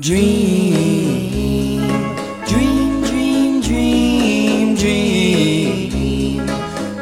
Dream, 0.00 1.80
dream, 2.46 3.02
dream, 3.02 3.60
dream, 3.60 4.76
dream. 4.76 6.46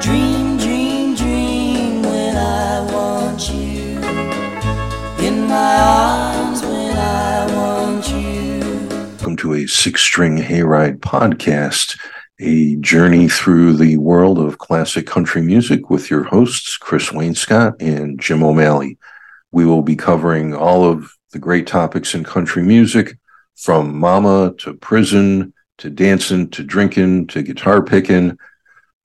Dream, 0.00 1.14
dream, 1.14 2.02
when 2.02 2.36
I 2.36 2.80
want 2.90 3.50
you. 3.50 3.98
In 5.26 5.46
my 5.46 5.76
arms 5.78 6.62
when 6.62 6.96
I 6.96 7.46
want 7.54 8.08
you. 8.08 8.88
Welcome 9.16 9.36
to 9.36 9.52
a 9.52 9.66
six 9.66 10.00
string 10.00 10.38
hayride 10.38 11.00
podcast, 11.00 11.98
a 12.40 12.76
journey 12.76 13.28
through 13.28 13.74
the 13.74 13.98
world 13.98 14.38
of 14.38 14.56
classic 14.56 15.06
country 15.06 15.42
music 15.42 15.90
with 15.90 16.10
your 16.10 16.24
hosts, 16.24 16.78
Chris 16.78 17.10
Wainscott 17.10 17.74
and 17.78 18.18
Jim 18.18 18.42
O'Malley. 18.42 18.96
We 19.52 19.66
will 19.66 19.82
be 19.82 19.96
covering 19.96 20.54
all 20.54 20.84
of 20.84 21.15
the 21.32 21.38
great 21.38 21.66
topics 21.66 22.14
in 22.14 22.24
country 22.24 22.62
music 22.62 23.18
from 23.56 23.98
mama 23.98 24.54
to 24.58 24.74
prison 24.74 25.52
to 25.78 25.90
dancing 25.90 26.48
to 26.50 26.62
drinking 26.62 27.26
to 27.26 27.42
guitar 27.42 27.82
picking 27.82 28.38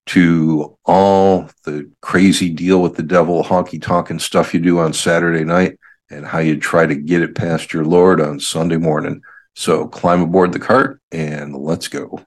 to 0.08 0.78
all 0.86 1.50
the 1.64 1.90
crazy 2.02 2.50
deal 2.50 2.82
with 2.82 2.96
the 2.96 3.04
devil 3.04 3.44
honky 3.44 3.80
tonking 3.80 4.20
stuff 4.20 4.54
you 4.54 4.60
do 4.60 4.80
on 4.80 4.94
Saturday 4.94 5.44
night 5.44 5.78
and 6.10 6.26
how 6.26 6.40
you 6.40 6.60
try 6.60 6.86
to 6.86 6.96
get 6.96 7.22
it 7.22 7.36
past 7.36 7.74
your 7.74 7.86
Lord 7.86 8.20
on 8.20 8.40
Sunday 8.40 8.78
morning. 8.78 9.22
So 9.56 9.88
climb 9.88 10.22
aboard 10.22 10.54
the 10.54 10.60
cart 10.60 11.00
and 11.12 11.56
let's 11.56 11.88
go. 11.88 12.20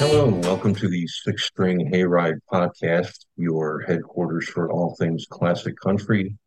Hello 0.00 0.28
and 0.28 0.42
welcome 0.42 0.74
to 0.76 0.88
the 0.88 1.06
Six 1.06 1.44
String 1.44 1.90
Hayride 1.92 2.38
Podcast, 2.50 3.26
your 3.36 3.80
headquarters 3.80 4.48
for 4.48 4.72
all 4.72 4.96
things 4.98 5.26
classic 5.28 5.78
country. 5.78 6.38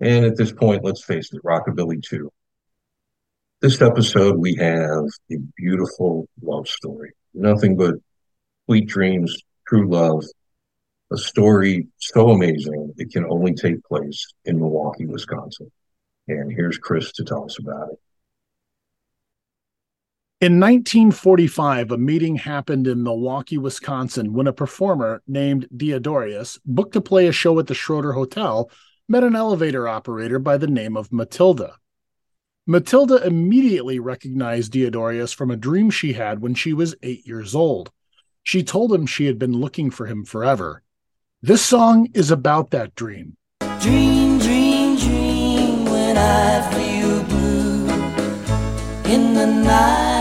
And 0.00 0.26
at 0.26 0.36
this 0.36 0.52
point, 0.52 0.84
let's 0.84 1.02
face 1.02 1.32
it, 1.32 1.42
Rockabilly 1.42 2.02
too. 2.02 2.30
This 3.62 3.80
episode, 3.80 4.36
we 4.36 4.54
have 4.56 5.06
a 5.32 5.36
beautiful 5.56 6.28
love 6.42 6.68
story. 6.68 7.12
Nothing 7.32 7.78
but 7.78 7.94
sweet 8.66 8.86
dreams, 8.86 9.34
true 9.66 9.90
love, 9.90 10.22
a 11.10 11.16
story 11.16 11.86
so 11.96 12.28
amazing 12.28 12.92
it 12.98 13.10
can 13.10 13.24
only 13.30 13.54
take 13.54 13.82
place 13.84 14.26
in 14.44 14.58
Milwaukee, 14.58 15.06
Wisconsin. 15.06 15.72
And 16.28 16.52
here's 16.52 16.76
Chris 16.76 17.12
to 17.12 17.24
tell 17.24 17.46
us 17.46 17.58
about 17.58 17.92
it. 17.92 17.98
In 20.40 20.58
1945, 20.58 21.90
a 21.90 21.98
meeting 21.98 22.36
happened 22.36 22.86
in 22.86 23.02
Milwaukee, 23.02 23.58
Wisconsin, 23.58 24.32
when 24.32 24.46
a 24.46 24.54
performer 24.54 25.22
named 25.28 25.68
Diodorus, 25.76 26.58
booked 26.64 26.94
to 26.94 27.02
play 27.02 27.26
a 27.26 27.32
show 27.32 27.58
at 27.58 27.66
the 27.66 27.74
Schroeder 27.74 28.12
Hotel, 28.12 28.70
met 29.06 29.22
an 29.22 29.36
elevator 29.36 29.86
operator 29.86 30.38
by 30.38 30.56
the 30.56 30.66
name 30.66 30.96
of 30.96 31.12
Matilda. 31.12 31.74
Matilda 32.66 33.22
immediately 33.22 33.98
recognized 33.98 34.72
Diodorus 34.72 35.34
from 35.34 35.50
a 35.50 35.58
dream 35.58 35.90
she 35.90 36.14
had 36.14 36.40
when 36.40 36.54
she 36.54 36.72
was 36.72 36.96
eight 37.02 37.26
years 37.26 37.54
old. 37.54 37.90
She 38.42 38.62
told 38.62 38.94
him 38.94 39.04
she 39.04 39.26
had 39.26 39.38
been 39.38 39.52
looking 39.52 39.90
for 39.90 40.06
him 40.06 40.24
forever. 40.24 40.82
This 41.42 41.60
song 41.60 42.08
is 42.14 42.30
about 42.30 42.70
that 42.70 42.94
dream. 42.94 43.36
Dream, 43.80 44.38
dream, 44.38 44.96
dream 44.96 45.84
when 45.84 46.16
I 46.16 46.70
feel 46.72 47.24
blue 47.24 47.90
in 49.04 49.34
the 49.34 49.46
night 49.46 50.19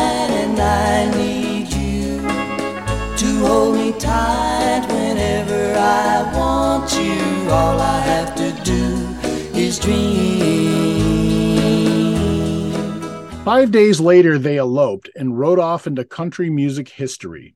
Five 13.45 13.71
days 13.71 14.01
later, 14.01 14.37
they 14.37 14.57
eloped 14.57 15.09
and 15.15 15.39
rode 15.39 15.59
off 15.59 15.87
into 15.87 16.03
country 16.03 16.49
music 16.49 16.89
history. 16.89 17.55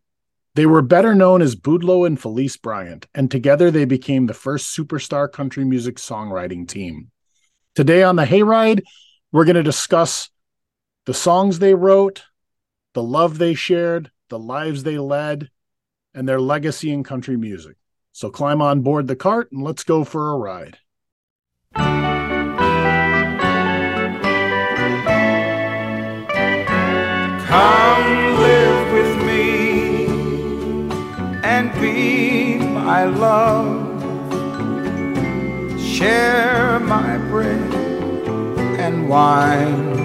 They 0.55 0.65
were 0.65 0.81
better 0.81 1.13
known 1.13 1.41
as 1.41 1.55
Boudleaux 1.55 2.05
and 2.07 2.17
Felice 2.17 2.55
Bryant, 2.55 3.07
and 3.13 3.29
together 3.29 3.69
they 3.69 3.85
became 3.85 4.27
the 4.27 4.33
first 4.33 4.77
superstar 4.77 5.29
country 5.29 5.65
music 5.65 5.97
songwriting 5.97 6.67
team. 6.67 7.11
Today 7.75 8.01
on 8.01 8.15
the 8.15 8.25
Hayride, 8.25 8.83
we're 9.31 9.45
going 9.45 9.55
to 9.55 9.63
discuss 9.63 10.29
the 11.05 11.13
songs 11.13 11.59
they 11.59 11.73
wrote, 11.73 12.23
the 12.93 13.03
love 13.03 13.37
they 13.37 13.53
shared, 13.53 14.11
the 14.29 14.39
lives 14.39 14.83
they 14.83 14.97
led, 14.97 15.49
and 16.13 16.29
their 16.29 16.39
legacy 16.39 16.91
in 16.91 17.03
country 17.03 17.35
music. 17.35 17.77
So 18.11 18.29
climb 18.29 18.61
on 18.61 18.81
board 18.81 19.07
the 19.07 19.15
cart 19.15 19.51
and 19.51 19.63
let's 19.63 19.83
go 19.83 20.03
for 20.03 20.29
a 20.29 20.37
ride. 20.37 20.77
Come 27.47 28.35
live 28.37 28.93
with 28.93 29.25
me 29.25 30.05
and 31.43 31.73
be 31.81 32.57
my 32.59 33.05
love. 33.05 33.89
Share 35.81 36.79
my 36.79 37.17
bread 37.17 37.73
and 38.79 39.09
wine. 39.09 40.02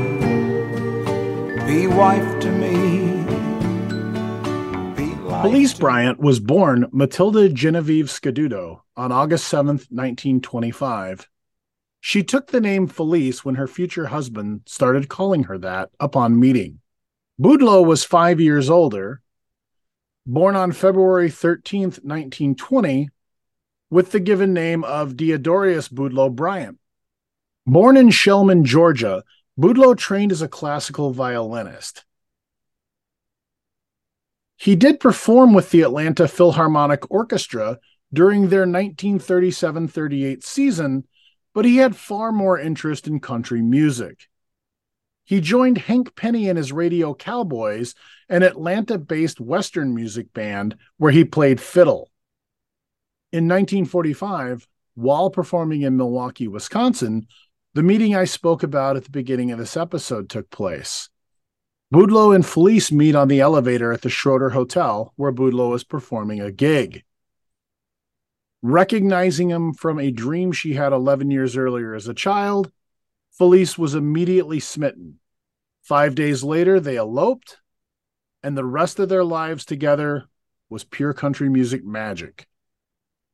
Be 1.69 1.87
wife 1.87 2.41
to 2.41 2.51
me. 2.51 3.25
Be 4.97 5.15
life 5.17 5.43
Felice 5.43 5.75
Bryant 5.75 6.19
was 6.19 6.41
born 6.41 6.89
Matilda 6.93 7.51
Genevieve 7.51 8.06
Scaduto 8.06 8.81
on 8.97 9.12
August 9.12 9.49
7, 9.49 9.77
1925. 9.91 11.29
She 12.01 12.23
took 12.23 12.47
the 12.47 12.62
name 12.62 12.87
Felice 12.87 13.45
when 13.45 13.56
her 13.56 13.67
future 13.67 14.06
husband 14.06 14.62
started 14.65 15.11
calling 15.11 15.45
her 15.45 15.59
that 15.59 15.91
upon 16.01 16.41
meeting. 16.41 16.81
Boudleaux 17.39 17.85
was 17.85 18.03
five 18.03 18.41
years 18.41 18.71
older, 18.71 19.21
born 20.25 20.56
on 20.56 20.73
February 20.73 21.29
13, 21.29 21.83
1920, 21.83 23.11
with 23.91 24.12
the 24.12 24.21
given 24.21 24.55
name 24.55 24.85
of 24.85 25.19
Diodorus 25.19 25.91
Boudleaux 25.91 26.35
Bryant. 26.35 26.79
Born 27.67 27.99
in 27.99 28.09
Shellman, 28.09 28.65
Georgia, 28.65 29.23
Boudleaux 29.59 29.95
trained 29.95 30.31
as 30.31 30.41
a 30.41 30.49
classical 30.49 31.11
violinist. 31.11 32.05
He 34.57 34.77
did 34.77 35.01
perform 35.01 35.53
with 35.53 35.71
the 35.71 35.83
Atlanta 35.83 36.29
Philharmonic 36.29 37.11
Orchestra 37.11 37.79
during 38.13 38.49
their 38.49 38.61
1937 38.61 39.89
38 39.89 40.45
season, 40.45 41.05
but 41.55 41.65
he 41.65 41.79
had 41.79 41.97
far 41.97 42.31
more 42.31 42.59
interest 42.59 43.09
in 43.09 43.19
country 43.19 43.61
music. 43.61 44.29
He 45.25 45.41
joined 45.41 45.79
Hank 45.79 46.15
Penny 46.15 46.49
and 46.49 46.57
his 46.57 46.73
Radio 46.73 47.13
Cowboys, 47.13 47.97
an 48.29 48.45
Atlanta 48.45 48.97
based 48.97 49.41
Western 49.41 49.93
music 49.93 50.33
band 50.33 50.77
where 50.99 51.13
he 51.13 51.25
played 51.25 51.61
fiddle. 51.61 52.11
In 53.33 53.49
1945, 53.49 54.69
while 54.95 55.31
performing 55.31 55.83
in 55.83 55.97
Milwaukee, 55.97 56.49
Wisconsin, 56.49 57.27
the 57.78 57.84
meeting 57.84 58.16
I 58.16 58.25
spoke 58.25 58.65
about 58.65 58.97
at 58.97 59.05
the 59.05 59.11
beginning 59.12 59.53
of 59.53 59.59
this 59.61 59.77
episode 59.77 60.28
took 60.28 60.50
place. 60.50 61.11
Boudleaux 61.93 62.34
and 62.34 62.44
Felice 62.44 62.91
meet 62.91 63.15
on 63.15 63.28
the 63.28 63.39
elevator 63.39 63.93
at 63.93 64.03
the 64.03 64.11
Schroeder 64.11 64.50
Hotel, 64.50 65.12
where 65.15 65.31
Boudleaux 65.31 65.75
is 65.75 65.84
performing 65.84 66.41
a 66.41 66.50
gig. 66.50 67.05
Recognizing 68.62 69.50
him 69.50 69.75
from 69.75 70.00
a 70.00 70.11
dream 70.11 70.50
she 70.50 70.75
had 70.75 70.93
11 70.93 71.31
years 71.31 71.56
earlier 71.56 71.94
as 71.94 72.09
a 72.09 72.15
child, 72.15 72.72
Felice 73.31 73.78
was 73.78 73.94
immediately 73.94 74.59
smitten. 74.59 75.21
Five 75.81 76.17
days 76.17 76.43
later, 76.43 76.81
they 76.81 76.97
eloped, 76.97 77.59
and 78.43 78.58
the 78.58 78.64
rest 78.64 78.99
of 78.99 79.08
their 79.08 79.23
lives 79.23 79.64
together 79.64 80.25
was 80.69 80.82
pure 80.82 81.12
country 81.12 81.49
music 81.49 81.85
magic. 81.85 82.49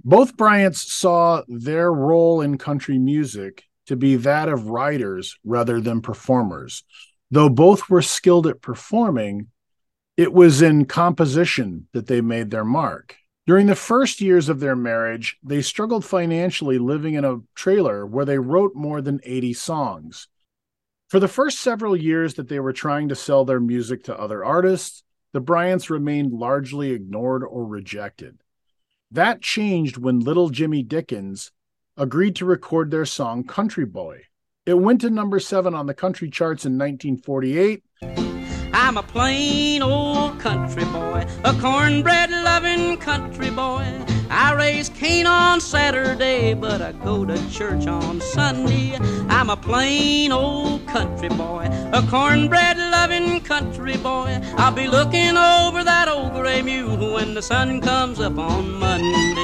Both 0.04 0.36
Bryants 0.36 0.92
saw 0.92 1.44
their 1.48 1.90
role 1.90 2.42
in 2.42 2.58
country 2.58 2.98
music 2.98 3.64
to 3.86 3.96
be 3.96 4.16
that 4.16 4.48
of 4.48 4.68
writers 4.68 5.38
rather 5.44 5.80
than 5.80 6.00
performers. 6.00 6.84
Though 7.30 7.48
both 7.48 7.88
were 7.88 8.02
skilled 8.02 8.46
at 8.46 8.62
performing, 8.62 9.48
it 10.16 10.32
was 10.32 10.62
in 10.62 10.84
composition 10.84 11.88
that 11.92 12.06
they 12.06 12.20
made 12.20 12.50
their 12.50 12.64
mark. 12.64 13.16
During 13.46 13.66
the 13.66 13.74
first 13.74 14.20
years 14.20 14.48
of 14.48 14.60
their 14.60 14.76
marriage, 14.76 15.36
they 15.42 15.60
struggled 15.60 16.04
financially 16.04 16.78
living 16.78 17.14
in 17.14 17.24
a 17.24 17.40
trailer 17.54 18.06
where 18.06 18.24
they 18.24 18.38
wrote 18.38 18.74
more 18.74 19.02
than 19.02 19.20
80 19.22 19.52
songs. 19.52 20.28
For 21.08 21.20
the 21.20 21.28
first 21.28 21.60
several 21.60 21.94
years 21.94 22.34
that 22.34 22.48
they 22.48 22.58
were 22.58 22.72
trying 22.72 23.10
to 23.10 23.14
sell 23.14 23.44
their 23.44 23.60
music 23.60 24.04
to 24.04 24.18
other 24.18 24.44
artists, 24.44 25.02
the 25.32 25.40
Bryants 25.40 25.90
remained 25.90 26.32
largely 26.32 26.92
ignored 26.92 27.44
or 27.44 27.66
rejected. 27.66 28.38
That 29.10 29.42
changed 29.42 29.96
when 29.98 30.20
little 30.20 30.48
Jimmy 30.48 30.82
Dickens 30.82 31.52
agreed 31.96 32.34
to 32.36 32.44
record 32.44 32.90
their 32.90 33.04
song 33.04 33.44
Country 33.44 33.84
Boy. 33.84 34.22
It 34.66 34.74
went 34.74 35.02
to 35.02 35.10
number 35.10 35.38
seven 35.38 35.74
on 35.74 35.86
the 35.86 35.94
country 35.94 36.30
charts 36.30 36.64
in 36.64 36.78
1948. 36.78 37.84
I'm 38.72 38.96
a 38.96 39.02
plain 39.02 39.82
old 39.82 40.40
country 40.40 40.84
boy, 40.86 41.26
a 41.44 41.54
cornbread 41.60 42.30
loving 42.30 42.96
country 42.96 43.50
boy. 43.50 43.86
I 44.30 44.52
raise 44.54 44.88
Cain 44.88 45.26
on 45.26 45.60
Saturday, 45.60 46.54
but 46.54 46.82
I 46.82 46.92
go 46.92 47.24
to 47.24 47.50
church 47.50 47.86
on 47.86 48.20
Sunday. 48.20 48.96
I'm 49.28 49.48
a 49.48 49.56
plain 49.56 50.32
old 50.32 50.86
country 50.86 51.28
boy, 51.28 51.68
a 51.92 52.02
cornbread 52.10 52.76
loving 52.76 53.42
country 53.42 53.96
boy. 53.96 54.40
I'll 54.56 54.72
be 54.72 54.88
looking 54.88 55.36
over 55.36 55.84
that 55.84 56.08
old 56.08 56.32
gray 56.32 56.62
mule 56.62 57.14
when 57.14 57.34
the 57.34 57.42
sun 57.42 57.80
comes 57.80 58.18
up 58.18 58.38
on 58.38 58.72
Monday. 58.72 59.43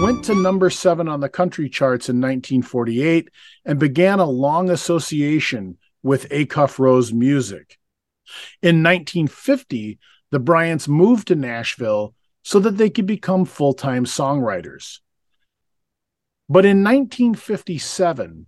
Went 0.00 0.24
to 0.24 0.34
number 0.34 0.70
seven 0.70 1.08
on 1.08 1.20
the 1.20 1.28
country 1.28 1.68
charts 1.68 2.08
in 2.08 2.16
1948 2.16 3.28
and 3.66 3.78
began 3.78 4.18
a 4.18 4.24
long 4.24 4.70
association 4.70 5.76
with 6.02 6.30
Acuff 6.30 6.78
Rose 6.78 7.12
music. 7.12 7.78
In 8.62 8.82
1950, 8.82 9.98
the 10.30 10.38
Bryants 10.38 10.88
moved 10.88 11.28
to 11.28 11.34
Nashville 11.34 12.14
so 12.42 12.58
that 12.60 12.78
they 12.78 12.88
could 12.88 13.04
become 13.04 13.44
full 13.44 13.74
time 13.74 14.06
songwriters. 14.06 15.00
But 16.48 16.64
in 16.64 16.82
1957, 16.82 18.46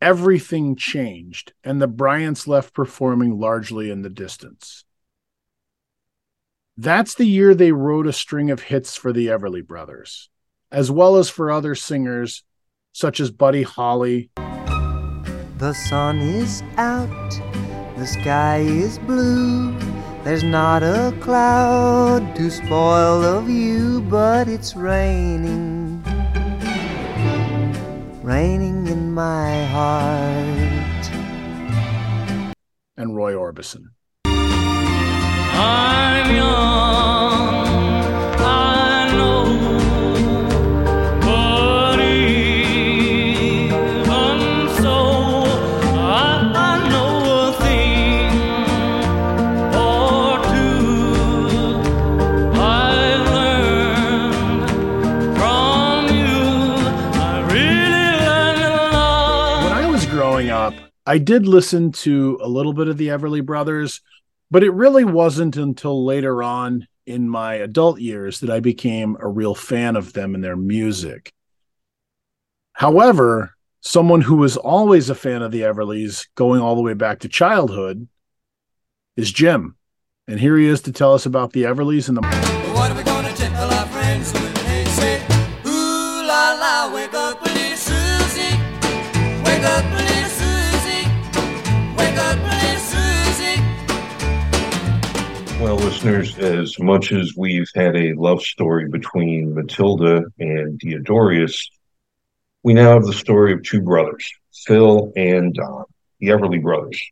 everything 0.00 0.76
changed, 0.76 1.54
and 1.64 1.82
the 1.82 1.88
Bryants 1.88 2.46
left 2.46 2.72
performing 2.72 3.40
largely 3.40 3.90
in 3.90 4.02
the 4.02 4.10
distance. 4.10 4.84
That's 6.76 7.14
the 7.14 7.26
year 7.26 7.54
they 7.56 7.72
wrote 7.72 8.06
a 8.06 8.12
string 8.12 8.52
of 8.52 8.62
hits 8.62 8.94
for 8.94 9.12
the 9.12 9.26
Everly 9.26 9.66
Brothers, 9.66 10.30
as 10.70 10.90
well 10.90 11.16
as 11.16 11.30
for 11.30 11.50
other 11.50 11.74
singers 11.74 12.44
such 12.92 13.20
as 13.20 13.30
Buddy 13.30 13.62
Holly. 13.62 14.30
The 15.58 15.72
sun 15.72 16.18
is 16.18 16.62
out, 16.76 17.30
the 17.96 18.06
sky 18.06 18.58
is 18.58 18.98
blue. 19.00 19.76
There's 20.24 20.42
not 20.42 20.82
a 20.82 21.14
cloud 21.20 22.34
to 22.36 22.50
spoil 22.50 23.20
the 23.20 23.40
view, 23.40 24.02
but 24.02 24.46
it's 24.48 24.76
raining. 24.76 26.02
Raining 28.22 28.86
in 28.88 29.14
my 29.14 29.64
heart. 29.66 31.10
And 32.96 33.14
Roy 33.16 33.32
Orbison. 33.32 33.84
I'm 34.26 36.34
young, 36.34 37.64
I 38.38 39.12
know, 39.16 39.44
I 61.08 61.16
did 61.16 61.48
listen 61.48 61.90
to 61.92 62.38
a 62.42 62.46
little 62.46 62.74
bit 62.74 62.86
of 62.86 62.98
the 62.98 63.08
Everly 63.08 63.42
Brothers, 63.42 64.02
but 64.50 64.62
it 64.62 64.72
really 64.72 65.04
wasn't 65.04 65.56
until 65.56 66.04
later 66.04 66.42
on 66.42 66.86
in 67.06 67.30
my 67.30 67.54
adult 67.54 67.98
years 67.98 68.40
that 68.40 68.50
I 68.50 68.60
became 68.60 69.16
a 69.18 69.26
real 69.26 69.54
fan 69.54 69.96
of 69.96 70.12
them 70.12 70.34
and 70.34 70.44
their 70.44 70.54
music. 70.54 71.32
However, 72.74 73.54
someone 73.80 74.20
who 74.20 74.36
was 74.36 74.58
always 74.58 75.08
a 75.08 75.14
fan 75.14 75.40
of 75.40 75.50
the 75.50 75.62
Everlys, 75.62 76.26
going 76.34 76.60
all 76.60 76.76
the 76.76 76.82
way 76.82 76.92
back 76.92 77.20
to 77.20 77.28
childhood, 77.28 78.06
is 79.16 79.32
Jim. 79.32 79.76
And 80.26 80.38
here 80.38 80.58
he 80.58 80.66
is 80.66 80.82
to 80.82 80.92
tell 80.92 81.14
us 81.14 81.24
about 81.24 81.54
the 81.54 81.62
Everlys 81.62 82.08
and 82.08 82.18
the 82.18 82.22
say, 84.90 85.26
la 85.64 86.52
la, 86.52 86.94
wake 86.94 87.14
up, 87.14 87.40
little 87.40 87.76
Susie. 87.78 88.58
Wake 89.42 89.64
up, 89.64 89.90
little 89.90 90.07
Well, 95.60 95.74
listeners, 95.74 96.38
as 96.38 96.78
much 96.78 97.10
as 97.10 97.34
we've 97.36 97.68
had 97.74 97.96
a 97.96 98.12
love 98.12 98.42
story 98.42 98.88
between 98.88 99.56
Matilda 99.56 100.22
and 100.38 100.78
Diodorus, 100.78 101.70
we 102.62 102.74
now 102.74 102.92
have 102.92 103.04
the 103.04 103.12
story 103.12 103.52
of 103.52 103.64
two 103.64 103.80
brothers, 103.80 104.32
Phil 104.54 105.12
and 105.16 105.52
Don, 105.52 105.84
the 106.20 106.28
Everly 106.28 106.62
brothers. 106.62 107.02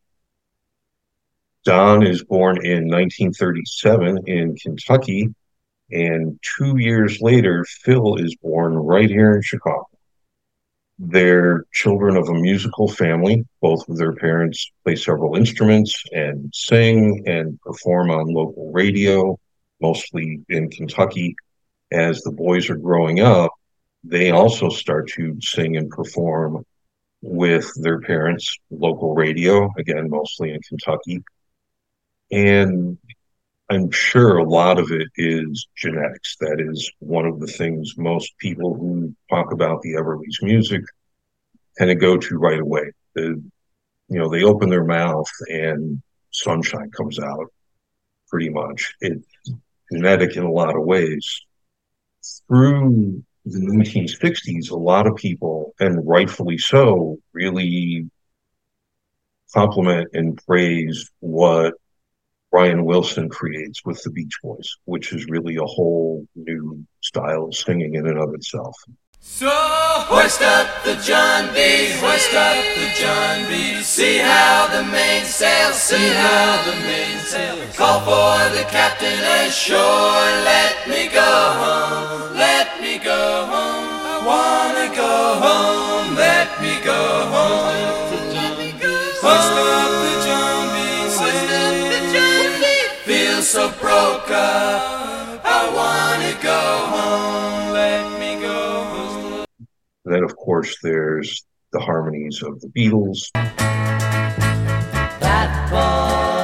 Don 1.65 2.07
is 2.07 2.23
born 2.23 2.65
in 2.65 2.87
1937 2.87 4.29
in 4.29 4.55
Kentucky, 4.55 5.35
and 5.91 6.39
two 6.57 6.79
years 6.79 7.21
later, 7.21 7.65
Phil 7.65 8.15
is 8.15 8.37
born 8.37 8.75
right 8.75 9.11
here 9.11 9.35
in 9.35 9.43
Chicago. 9.43 9.89
They're 10.99 11.65
children 11.73 12.17
of 12.17 12.29
a 12.29 12.35
musical 12.35 12.89
family. 12.89 13.45
Both 13.61 13.89
of 13.89 13.99
their 13.99 14.15
parents 14.15 14.71
play 14.83 14.97
several 14.97 15.37
instruments 15.37 16.03
and 16.13 16.51
sing 16.55 17.25
and 17.27 17.61
perform 17.61 18.11
on 18.11 18.33
local 18.33 18.73
radio, 18.73 19.39
mostly 19.81 20.41
in 20.49 20.71
Kentucky. 20.71 21.37
As 21.93 22.23
the 22.23 22.33
boys 22.33 22.71
are 22.71 22.77
growing 22.77 23.21
up, 23.21 23.53
they 24.05 24.31
also 24.31 24.71
start 24.71 25.09
to 25.17 25.37
sing 25.41 25.77
and 25.77 25.91
perform 25.91 26.65
with 27.21 27.71
their 27.83 28.01
parents' 28.01 28.57
local 28.71 29.15
radio, 29.15 29.71
again, 29.79 30.09
mostly 30.09 30.53
in 30.53 30.61
Kentucky. 30.63 31.23
And 32.31 32.99
I'm 33.69 33.91
sure 33.91 34.39
a 34.39 34.49
lot 34.49 34.79
of 34.79 34.93
it 34.93 35.09
is 35.17 35.67
genetics. 35.77 36.37
That 36.41 36.61
is 36.61 36.91
one 37.01 37.27
of 37.27 37.41
the 37.41 37.49
things 37.49 37.95
most 37.97 38.39
people 38.39 38.75
who 38.75 39.15
talk 39.29 39.53
about 39.53 39.83
the 39.83 39.97
Everly's 39.97 40.39
music 40.41 40.83
kind 41.79 41.91
of 41.91 42.01
go 42.01 42.17
to 42.17 42.39
right 42.39 42.61
away. 42.61 42.93
The, 43.15 43.43
you 44.09 44.19
know, 44.19 44.29
they 44.29 44.45
open 44.45 44.71
their 44.71 44.85
mouth 44.85 45.31
and 45.49 46.01
sunshine 46.31 46.91
comes 46.91 47.19
out 47.19 47.53
pretty 48.29 48.51
much. 48.51 48.95
It's 49.01 49.27
genetic 49.93 50.37
in 50.37 50.45
a 50.45 50.53
lot 50.53 50.77
of 50.77 50.85
ways. 50.85 51.41
Through 52.47 53.25
the 53.45 53.59
1960s, 53.59 54.71
a 54.71 54.77
lot 54.77 55.07
of 55.07 55.17
people, 55.17 55.75
and 55.81 56.07
rightfully 56.07 56.59
so, 56.59 57.19
really 57.33 58.09
compliment 59.53 60.11
and 60.13 60.41
praise 60.47 61.11
what 61.21 61.75
Brian 62.57 62.87
Wilson 62.87 63.29
creates 63.29 63.85
with 63.85 64.03
the 64.03 64.09
Beach 64.09 64.33
Boys, 64.43 64.77
which 64.87 65.13
is 65.13 65.27
really 65.29 65.57
a 65.57 65.67
whole 65.67 66.27
new 66.35 66.83
style 67.03 67.45
of 67.45 67.55
singing 67.55 67.97
in 67.97 68.07
and 68.07 68.19
of 68.19 68.33
itself. 68.33 68.75
So 69.21 69.51
hoist 69.51 70.41
up 70.41 70.67
the 70.83 70.95
John 71.05 71.53
B, 71.53 71.61
hoist 72.01 72.33
up 72.33 72.57
the 72.81 72.89
John 72.97 73.45
B. 73.51 73.83
See 73.83 74.17
how 74.17 74.69
the 74.73 74.85
mainsail, 74.91 75.73
see 75.73 76.09
how 76.17 76.65
the 76.65 76.77
mainsail. 76.81 77.57
Call 77.75 78.01
for 78.09 78.57
the 78.57 78.65
captain 78.71 79.21
ashore. 79.45 80.25
Let 80.49 80.89
me 80.89 81.11
go 81.13 81.33
home, 81.61 82.37
let 82.39 82.81
me 82.81 82.97
go 82.97 83.45
home. 83.53 83.85
I 84.01 84.25
wanna 84.25 84.97
go 84.97 85.15
home, 85.45 86.17
let 86.17 86.49
me 86.63 86.83
go 86.83 87.03
home. 87.37 87.86
So 93.47 93.69
broke 93.81 94.29
up. 94.31 95.41
I 95.45 95.71
wanna 95.73 96.35
go 96.43 96.63
home, 96.97 97.73
let 97.73 98.19
me 98.19 98.41
go 98.43 98.85
home. 98.85 99.45
Then, 100.05 100.25
of 100.25 100.35
course, 100.35 100.77
there's 100.83 101.47
the 101.73 101.79
harmonies 101.79 102.43
of 102.43 102.61
the 102.61 102.67
Beatles. 102.67 103.31
That 105.21 105.71
boy 105.71 106.36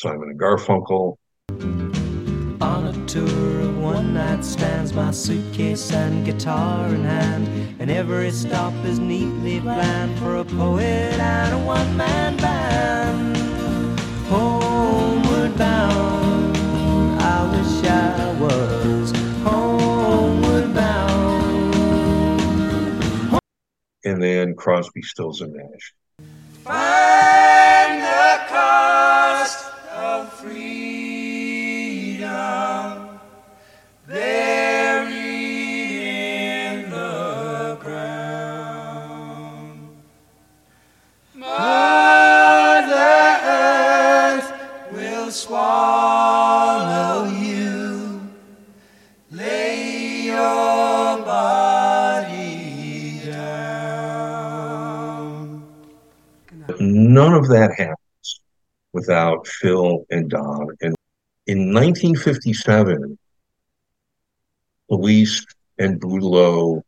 Simon 0.00 0.30
and 0.30 0.38
Garfunkel. 0.38 1.16
On 2.60 2.86
a 2.86 3.06
tour 3.06 3.60
of 3.62 3.78
one 3.78 4.14
night 4.14 4.44
stands, 4.44 4.92
my 4.92 5.10
suitcase 5.10 5.90
and 5.92 6.24
guitar 6.24 6.86
in 6.88 7.02
hand, 7.02 7.48
and 7.80 7.90
every 7.90 8.30
stop 8.30 8.72
is 8.84 9.00
neatly 9.00 9.60
planned 9.60 10.16
for 10.20 10.36
a 10.36 10.44
poet 10.44 10.84
and 11.18 11.54
a 11.54 11.58
one 11.66 11.96
man 11.96 12.36
band. 12.36 13.36
Homeward 14.28 15.58
bound, 15.58 16.56
I 17.20 17.50
wish 17.50 17.90
I 17.90 18.36
was 18.40 19.10
homeward 19.42 20.74
bound. 20.74 20.98
and 24.04 24.22
then 24.22 24.54
Crosby, 24.54 25.02
Stills, 25.02 25.40
and 25.40 25.54
Nash. 25.54 25.94
Find 26.64 28.00
the 28.00 28.40
cost 28.48 29.77
none 56.80 57.34
of 57.34 57.48
that 57.48 57.74
happens 57.76 58.40
without 58.92 59.46
Phil 59.46 60.06
and 60.10 60.30
Don. 60.30 60.68
And 60.80 60.94
in 61.46 61.72
1957, 61.74 63.17
Felice 64.88 65.44
and 65.78 66.00
Boudleaux 66.00 66.82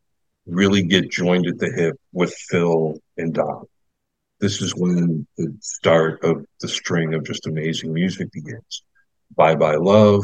really 0.47 0.83
get 0.83 1.11
joined 1.11 1.47
at 1.47 1.59
the 1.59 1.71
hip 1.71 1.95
with 2.13 2.33
Phil 2.49 2.95
and 3.17 3.33
Don. 3.33 3.65
This 4.39 4.61
is 4.61 4.75
when 4.75 5.27
the 5.37 5.55
start 5.61 6.23
of 6.23 6.43
the 6.61 6.67
string 6.67 7.13
of 7.13 7.23
just 7.23 7.45
amazing 7.45 7.93
music 7.93 8.31
begins. 8.31 8.83
Bye 9.35 9.55
Bye 9.55 9.75
Love, 9.75 10.23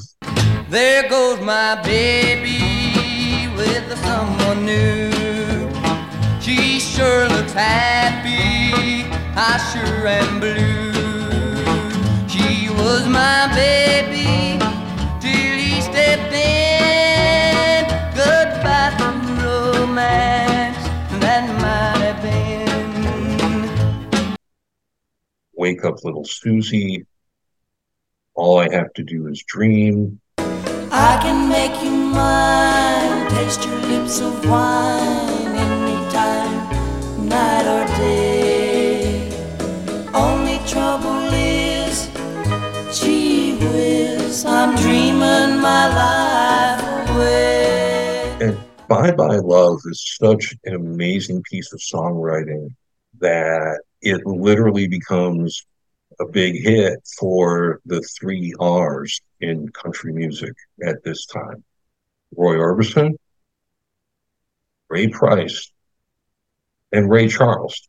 There 0.69 1.07
goes 1.07 1.39
my 1.41 1.79
baby 1.83 3.47
with 3.55 3.97
someone 3.99 4.65
new. 4.65 5.11
She 6.41 6.79
sure 6.79 7.29
looks 7.29 7.53
happy, 7.53 9.07
I 9.35 9.57
sure 9.71 10.07
am 10.07 10.39
blue. 10.39 10.87
She 12.27 12.69
was 12.69 13.07
my 13.07 13.47
baby 13.53 14.46
Wake 25.57 25.83
Up 25.83 26.03
Little 26.03 26.23
Susie, 26.23 27.03
All 28.35 28.59
I 28.59 28.71
Have 28.71 28.93
to 28.93 29.03
Do 29.03 29.27
Is 29.27 29.43
Dream, 29.47 30.21
I 30.37 31.19
can 31.19 31.49
make 31.49 31.81
you 31.83 31.89
mine, 31.89 33.27
taste 33.31 33.65
your 33.65 33.79
lips 33.79 34.21
of 34.21 34.47
wine 34.47 35.55
anytime, 35.55 37.27
night 37.27 37.65
or 37.65 37.87
day. 37.97 39.31
Only 40.13 40.59
trouble 40.67 41.27
is, 41.33 42.07
gee 42.99 43.57
whiz, 43.57 44.45
I'm 44.45 44.75
dreaming 44.75 45.59
my 45.59 45.87
life 46.01 47.09
away. 47.09 48.37
And 48.41 48.57
Bye 48.87 49.09
Bye 49.09 49.37
Love 49.37 49.79
is 49.85 50.17
such 50.21 50.53
an 50.65 50.75
amazing 50.75 51.41
piece 51.49 51.73
of 51.73 51.79
songwriting 51.79 52.75
that 53.19 53.81
it 54.01 54.25
literally 54.25 54.87
becomes 54.87 55.65
a 56.19 56.25
big 56.25 56.55
hit 56.61 56.99
for 57.19 57.79
the 57.85 58.01
three 58.01 58.53
R's 58.59 59.21
in 59.41 59.69
country 59.69 60.13
music 60.13 60.53
at 60.83 61.03
this 61.03 61.25
time. 61.25 61.63
Roy 62.35 62.55
Orbison, 62.55 63.13
Ray 64.89 65.07
Price, 65.07 65.71
and 66.91 67.09
Ray 67.09 67.27
Charles. 67.27 67.87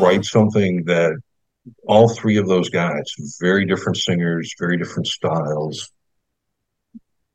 Write 0.00 0.24
something 0.24 0.84
that 0.84 1.18
all 1.86 2.08
three 2.08 2.38
of 2.38 2.46
those 2.46 2.70
guys, 2.70 3.04
very 3.40 3.64
different 3.64 3.98
singers, 3.98 4.54
very 4.58 4.76
different 4.76 5.06
styles, 5.06 5.90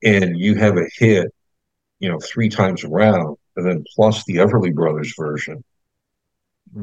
and 0.03 0.37
you 0.37 0.55
have 0.55 0.77
a 0.77 0.87
hit, 0.97 1.33
you 1.99 2.09
know, 2.09 2.19
three 2.19 2.49
times 2.49 2.83
around, 2.83 3.37
and 3.55 3.65
then 3.65 3.83
plus 3.95 4.23
the 4.25 4.37
Everly 4.37 4.73
Brothers 4.73 5.13
version, 5.17 5.63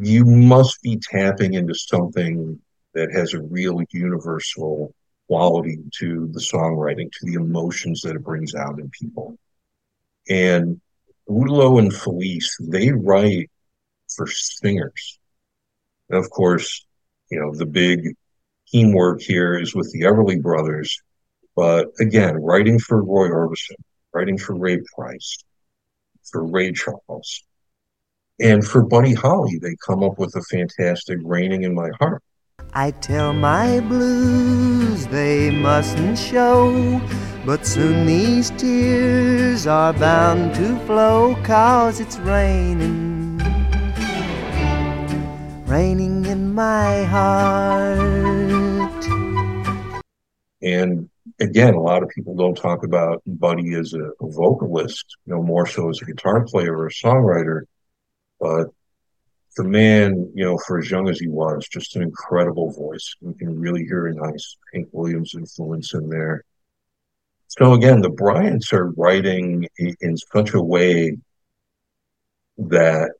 you 0.00 0.24
must 0.24 0.80
be 0.82 0.98
tapping 1.10 1.54
into 1.54 1.74
something 1.74 2.60
that 2.94 3.12
has 3.12 3.34
a 3.34 3.42
real 3.42 3.80
universal 3.90 4.94
quality 5.28 5.78
to 5.98 6.28
the 6.32 6.40
songwriting, 6.40 7.10
to 7.12 7.26
the 7.26 7.34
emotions 7.34 8.02
that 8.02 8.16
it 8.16 8.24
brings 8.24 8.54
out 8.54 8.78
in 8.78 8.90
people. 8.90 9.38
And 10.28 10.80
Boudleaux 11.28 11.78
and 11.78 11.94
Felice, 11.94 12.56
they 12.60 12.90
write 12.90 13.50
for 14.08 14.26
singers. 14.26 15.19
And 16.10 16.18
of 16.18 16.30
course, 16.30 16.84
you 17.30 17.40
know, 17.40 17.54
the 17.54 17.66
big 17.66 18.14
teamwork 18.68 19.22
here 19.22 19.58
is 19.58 19.74
with 19.74 19.90
the 19.92 20.02
Everly 20.02 20.40
brothers. 20.40 21.00
But 21.56 21.88
again, 22.00 22.36
writing 22.36 22.78
for 22.78 23.02
Roy 23.02 23.28
Orbison, 23.28 23.76
writing 24.12 24.36
for 24.38 24.54
Ray 24.54 24.80
Price, 24.94 25.38
for 26.30 26.44
Ray 26.44 26.72
Charles, 26.72 27.44
and 28.40 28.66
for 28.66 28.82
Buddy 28.82 29.12
Holly, 29.12 29.58
they 29.60 29.76
come 29.86 30.02
up 30.02 30.18
with 30.18 30.34
a 30.34 30.42
fantastic 30.42 31.18
Raining 31.22 31.64
in 31.64 31.74
My 31.74 31.90
Heart. 31.98 32.22
I 32.72 32.92
tell 32.92 33.32
my 33.32 33.80
blues 33.80 35.06
they 35.08 35.50
mustn't 35.50 36.16
show, 36.16 37.00
but 37.44 37.66
soon 37.66 38.06
these 38.06 38.50
tears 38.50 39.66
are 39.66 39.92
bound 39.92 40.54
to 40.54 40.78
flow, 40.86 41.36
cause 41.42 42.00
it's 42.00 42.16
raining, 42.18 43.09
raining 45.70 46.24
in 46.26 46.52
my 46.52 47.04
heart. 47.04 48.00
And 50.60 51.08
again, 51.38 51.74
a 51.74 51.80
lot 51.80 52.02
of 52.02 52.08
people 52.08 52.34
don't 52.34 52.56
talk 52.56 52.82
about 52.82 53.22
Buddy 53.24 53.74
as 53.74 53.94
a, 53.94 54.10
vocalist, 54.20 55.04
you 55.26 55.34
know, 55.34 55.42
more 55.42 55.66
so 55.66 55.88
as 55.88 56.02
a 56.02 56.06
guitar 56.06 56.44
player 56.44 56.76
or 56.76 56.88
a 56.88 56.90
songwriter. 56.90 57.62
But 58.40 58.66
the 59.56 59.62
man, 59.62 60.32
you 60.34 60.44
know, 60.44 60.58
for 60.66 60.80
as 60.80 60.90
young 60.90 61.08
as 61.08 61.20
he 61.20 61.28
was, 61.28 61.68
just 61.68 61.94
an 61.94 62.02
incredible 62.02 62.72
voice. 62.72 63.14
You 63.20 63.34
can 63.34 63.58
really 63.58 63.84
hear 63.84 64.08
a 64.08 64.14
nice 64.14 64.56
Hank 64.74 64.88
Williams 64.90 65.34
influence 65.36 65.94
in 65.94 66.08
there. 66.08 66.44
So 67.46 67.74
again, 67.74 68.00
the 68.00 68.10
Bryants 68.10 68.72
are 68.72 68.90
writing 68.96 69.68
in 69.78 70.16
such 70.16 70.52
a 70.52 70.60
way 70.60 71.16
that 72.58 73.12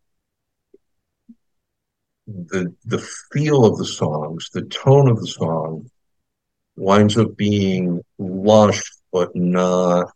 the 2.31 2.75
the 2.85 2.99
feel 3.33 3.65
of 3.65 3.79
the 3.79 3.85
songs, 3.85 4.51
the 4.53 4.63
tone 4.63 5.09
of 5.09 5.21
the 5.21 5.27
song, 5.27 5.91
winds 6.77 7.19
up 7.19 7.37
being 7.37 8.03
lush 8.19 8.83
but 9.13 9.35
not 9.35 10.13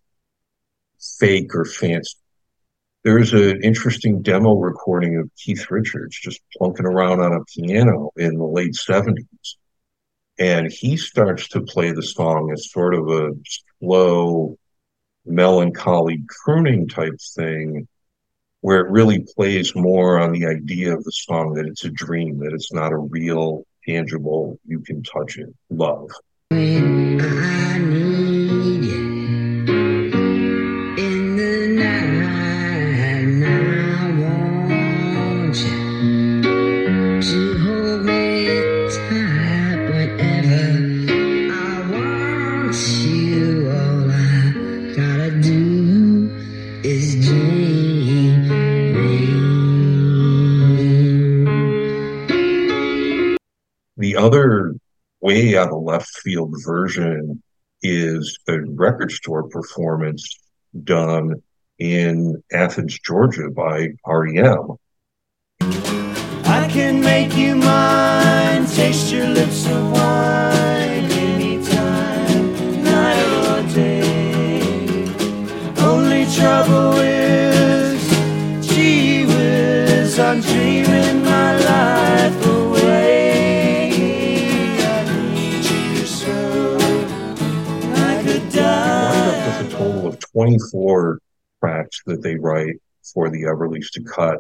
fake 1.19 1.55
or 1.55 1.65
fancy. 1.65 2.17
There's 3.03 3.35
an 3.35 3.63
interesting 3.63 4.23
demo 4.23 4.55
recording 4.55 5.19
of 5.19 5.31
Keith 5.37 5.71
Richards 5.71 6.19
just 6.19 6.41
plunking 6.57 6.87
around 6.87 7.21
on 7.21 7.33
a 7.35 7.45
piano 7.45 8.11
in 8.17 8.39
the 8.39 8.47
late 8.47 8.73
70s. 8.73 9.57
And 10.39 10.73
he 10.73 10.97
starts 10.97 11.49
to 11.49 11.61
play 11.61 11.93
the 11.93 12.03
song 12.03 12.51
as 12.51 12.71
sort 12.71 12.95
of 12.95 13.09
a 13.09 13.33
slow, 13.79 14.57
melancholy 15.27 16.23
crooning 16.29 16.89
type 16.89 17.19
thing, 17.37 17.87
where 18.65 18.81
it 18.81 18.91
really 18.91 19.23
plays 19.37 19.75
more 19.75 20.19
on 20.19 20.33
the 20.33 20.47
idea 20.47 20.97
of 20.97 21.05
the 21.05 21.13
song 21.13 21.53
that 21.53 21.67
it's 21.67 21.85
a 21.85 21.91
dream, 21.91 22.39
that 22.39 22.55
it's 22.55 22.73
not 22.73 22.93
a 22.93 22.97
real, 22.97 23.67
tangible, 23.87 24.59
you 24.65 24.81
can 24.81 25.03
touch 25.03 25.37
it 25.37 25.55
love. 25.69 26.09
Mm-hmm. 26.51 27.64
Version 56.65 57.43
is 57.83 58.39
a 58.49 58.61
record 58.61 59.13
store 59.13 59.49
performance 59.49 60.39
done 60.83 61.43
in 61.79 62.43
Athens, 62.53 62.99
Georgia 63.01 63.51
by 63.51 63.89
REM. 64.07 64.77
I 65.61 66.69
can 66.71 67.01
make 67.01 67.37
you 67.37 67.57
mine, 67.57 68.67
taste 68.67 69.13
your 69.13 69.29
lips 69.29 69.67
of 69.67 69.93
wine 69.93 71.11
anytime, 71.11 72.85
night 72.85 73.23
or 73.47 73.75
day. 73.75 75.09
Only 75.79 76.27
trouble 76.35 76.99
is, 76.99 78.67
gee 78.67 79.27
whiz, 79.27 80.19
I'm 80.19 80.41
dreaming 80.41 81.25
my 81.25 81.59
life 81.59 82.04
24 90.35 91.19
tracks 91.61 92.01
that 92.07 92.23
they 92.23 92.37
write 92.37 92.77
for 93.13 93.31
the 93.31 93.43
Everlys 93.43 93.91
to 93.93 94.03
cut. 94.03 94.39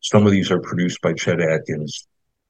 Some 0.00 0.26
of 0.26 0.32
these 0.32 0.50
are 0.50 0.60
produced 0.60 1.00
by 1.02 1.12
Chet 1.14 1.40
Atkins. 1.40 2.06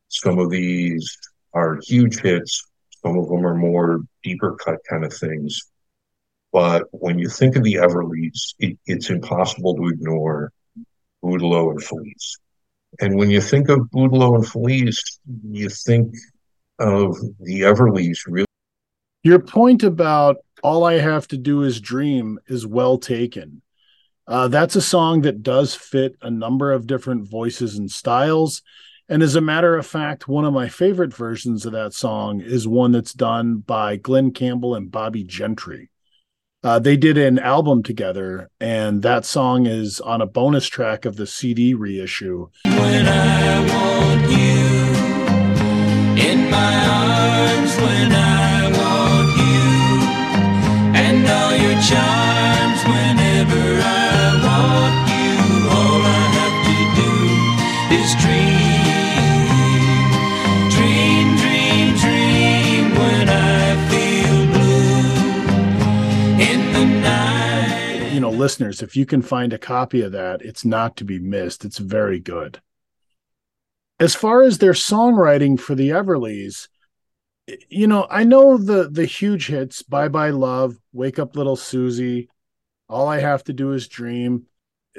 Some 0.09 0.38
of 0.38 0.50
these 0.50 1.16
are 1.54 1.80
huge 1.82 2.20
hits. 2.20 2.66
Some 3.02 3.16
of 3.18 3.28
them 3.28 3.47
are 3.47 3.54
more 3.54 4.00
deeper 4.23 4.56
cut 4.56 4.78
kind 4.88 5.04
of 5.04 5.12
things. 5.12 5.62
But 6.52 6.85
when 6.90 7.18
you 7.18 7.28
think 7.28 7.56
of 7.56 7.62
the 7.62 7.75
Everlys, 7.75 8.54
it, 8.59 8.78
it's 8.87 9.11
impossible 9.11 9.76
to 9.76 9.88
ignore 9.88 10.52
Boudleaux 11.23 11.70
and 11.70 11.82
Felice. 11.82 12.37
And 13.00 13.16
when 13.16 13.30
you 13.30 13.40
think 13.40 13.68
of 13.68 13.90
Boudleaux 13.90 14.35
and 14.35 14.47
Felice, 14.47 15.20
you 15.44 15.68
think 15.68 16.12
of 16.78 17.16
the 17.38 17.61
Everlys 17.61 18.18
really 18.26 18.47
Your 19.23 19.39
point 19.39 19.83
about 19.83 20.39
all 20.62 20.85
I 20.85 20.95
have 20.95 21.29
to 21.29 21.37
do 21.37 21.62
is 21.62 21.81
dream 21.81 22.39
is 22.47 22.67
well 22.67 22.97
taken. 22.97 23.61
Uh, 24.27 24.49
that's 24.49 24.77
a 24.77 24.81
song 24.81 25.23
that 25.23 25.43
does 25.43 25.75
fit 25.75 26.17
a 26.23 26.31
number 26.31 26.73
of 26.73 26.87
different 26.87 27.29
voices 27.29 27.77
and 27.77 27.91
styles. 27.91 28.62
And 29.09 29.23
as 29.23 29.35
a 29.35 29.41
matter 29.41 29.77
of 29.77 29.87
fact, 29.87 30.29
one 30.29 30.45
of 30.45 30.55
my 30.55 30.69
favorite 30.69 31.12
versions 31.12 31.67
of 31.67 31.73
that 31.73 31.93
song 31.93 32.41
is 32.41 32.67
one 32.67 32.93
that's 32.93 33.12
done 33.12 33.57
by 33.59 33.97
Glen 33.97 34.31
Campbell 34.31 34.75
and 34.75 34.91
Bobbie 34.91 35.25
Gentry. 35.25 35.91
Uh, 36.62 36.79
they 36.79 36.97
did 36.97 37.19
an 37.19 37.39
album 37.39 37.83
together, 37.83 38.50
and 38.61 39.03
that 39.03 39.25
song 39.25 39.67
is 39.67 40.00
on 40.00 40.21
a 40.21 40.27
bonus 40.27 40.69
track 40.69 41.05
of 41.05 41.17
the 41.17 41.27
CD 41.27 41.75
reissue. 41.75 42.49
when 42.65 43.07
charms 51.89 52.81
whenever 52.85 53.65
I 53.81 54.37
want 54.45 54.97
you 55.13 55.33
all 55.77 56.03
I 56.05 56.25
have 56.39 56.59
to 56.69 56.79
do 57.01 57.13
is 57.97 58.11
dream 58.23 58.61
You 68.21 68.27
know, 68.27 68.33
listeners, 68.33 68.83
if 68.83 68.97
you 68.97 69.07
can 69.07 69.23
find 69.23 69.51
a 69.55 69.59
copy 69.59 70.03
of 70.03 70.12
that, 70.12 70.43
it's 70.43 70.62
not 70.62 70.95
to 70.97 71.05
be 71.05 71.19
missed. 71.19 71.64
It's 71.64 71.79
very 71.79 72.21
good. 72.21 72.61
As 73.99 74.14
far 74.14 74.43
as 74.43 74.59
their 74.59 74.75
songwriting 74.75 75.59
for 75.59 75.75
the 75.75 75.88
Everlys, 75.88 76.69
you 77.69 77.87
know, 77.87 78.07
I 78.11 78.25
know 78.25 78.57
the 78.57 78.89
the 78.89 79.05
huge 79.05 79.47
hits 79.49 79.83
"Bye 79.83 80.09
Bye 80.09 80.31
Love," 80.31 80.77
"Wake 80.93 81.19
Up 81.19 81.37
Little 81.37 81.57
Susie," 81.57 82.29
"All 82.89 83.09
I 83.09 83.21
Have 83.21 83.45
to 83.45 83.53
Do 83.53 83.73
Is 83.73 83.89
Dream," 83.89 84.47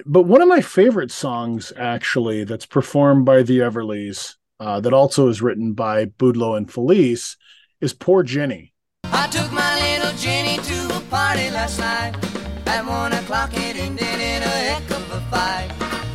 but 0.06 0.24
one 0.24 0.42
of 0.42 0.48
my 0.48 0.62
favorite 0.62 1.12
songs, 1.12 1.74
actually, 1.78 2.44
that's 2.44 2.66
performed 2.66 3.26
by 3.26 3.44
the 3.44 3.60
Everlys, 3.60 4.36
uh, 4.60 4.80
that 4.80 4.94
also 4.94 5.28
is 5.28 5.42
written 5.42 5.74
by 5.74 6.06
Boudleaux 6.06 6.56
and 6.56 6.72
Felice, 6.72 7.38
is 7.80 7.94
"Poor 7.94 8.24
Jenny." 8.24 8.74
I 9.06 9.28
took 9.28 9.52
my 9.52 9.98
little 9.98 10.18
Jenny 10.18 10.58
to 10.58 10.98
a 10.98 11.02
party 11.10 11.50
last 11.52 11.80
night. 11.80 12.16
At 12.68 12.86
one 12.86 13.12
o'clock 13.14 13.52
it 13.54 13.76
ended 13.76 14.02
in 14.02 14.44
a 14.44 14.56
heck 14.70 14.90
of 14.92 15.12
a 15.12 15.22
fight. 15.30 15.70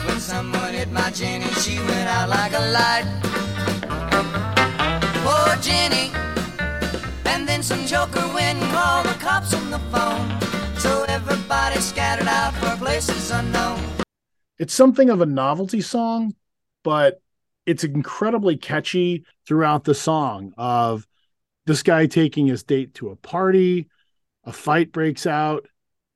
When 0.07 0.19
someone 0.21 0.73
hit 0.73 0.91
my 0.91 1.11
Jenny, 1.11 1.51
she 1.61 1.79
went 1.79 2.09
out 2.09 2.29
like 2.29 2.53
a 2.53 2.73
light. 2.73 3.26
Some 7.67 7.85
joker 7.85 8.21
called 8.21 9.07
the 9.07 9.17
cops 9.19 9.53
on 9.53 9.71
the 9.73 9.79
phone. 9.91 10.79
So 10.79 11.05
everybody 11.09 11.81
scattered 11.81 12.29
out 12.29 12.55
for 12.55 12.77
places 12.77 13.33
unknown. 13.33 13.83
it's 14.57 14.73
something 14.73 15.11
of 15.11 15.21
a 15.21 15.27
novelty 15.27 15.81
song, 15.81 16.37
but 16.85 17.21
it's 17.67 17.83
incredibly 17.83 18.57
catchy 18.57 19.25
throughout 19.49 19.83
the 19.83 19.97
song 19.97 20.55
of 20.57 21.09
this 21.65 21.83
guy 21.83 22.07
taking 22.07 22.47
his 22.47 22.63
date 22.63 22.95
to 22.95 23.11
a 23.11 23.17
party, 23.17 23.89
a 24.45 24.53
fight 24.53 24.93
breaks 24.93 25.27
out, 25.27 25.67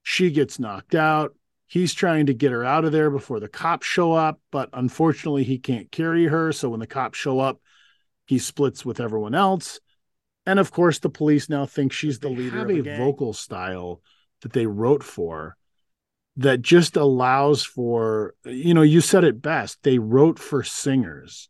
she 0.05 0.31
gets 0.31 0.61
knocked 0.61 0.95
out. 0.95 1.35
He's 1.67 1.93
trying 1.93 2.27
to 2.27 2.35
get 2.35 2.53
her 2.53 2.65
out 2.65 2.85
of 2.85 2.93
there 2.93 3.11
before 3.11 3.41
the 3.41 3.49
cops 3.49 3.89
show 3.89 4.13
up, 4.13 4.39
but 4.53 4.69
unfortunately 4.73 5.43
he 5.43 5.59
can't 5.59 5.91
carry 5.91 6.27
her, 6.27 6.53
so 6.53 6.69
when 6.69 6.79
the 6.79 6.87
cops 6.87 7.19
show 7.19 7.41
up, 7.41 7.61
he 8.27 8.39
splits 8.39 8.85
with 8.85 9.01
everyone 9.01 9.35
else. 9.35 9.81
And 10.46 10.59
of 10.59 10.70
course 10.70 10.98
the 10.98 11.11
police 11.11 11.48
now 11.48 11.66
think 11.66 11.92
she's 11.92 12.18
the 12.18 12.29
They 12.29 12.35
leader 12.37 12.59
have 12.59 12.70
of 12.70 12.87
a 12.87 12.94
a 12.94 12.96
vocal 12.96 13.33
style 13.33 14.00
that 14.42 14.53
they 14.53 14.66
wrote 14.66 15.03
for 15.03 15.57
that 16.37 16.62
just 16.62 16.96
allows 16.96 17.64
for 17.64 18.35
you 18.44 18.72
know 18.72 18.83
you 18.83 19.00
said 19.00 19.24
it 19.24 19.42
best 19.42 19.83
they 19.83 19.98
wrote 19.98 20.38
for 20.38 20.62
singers 20.62 21.48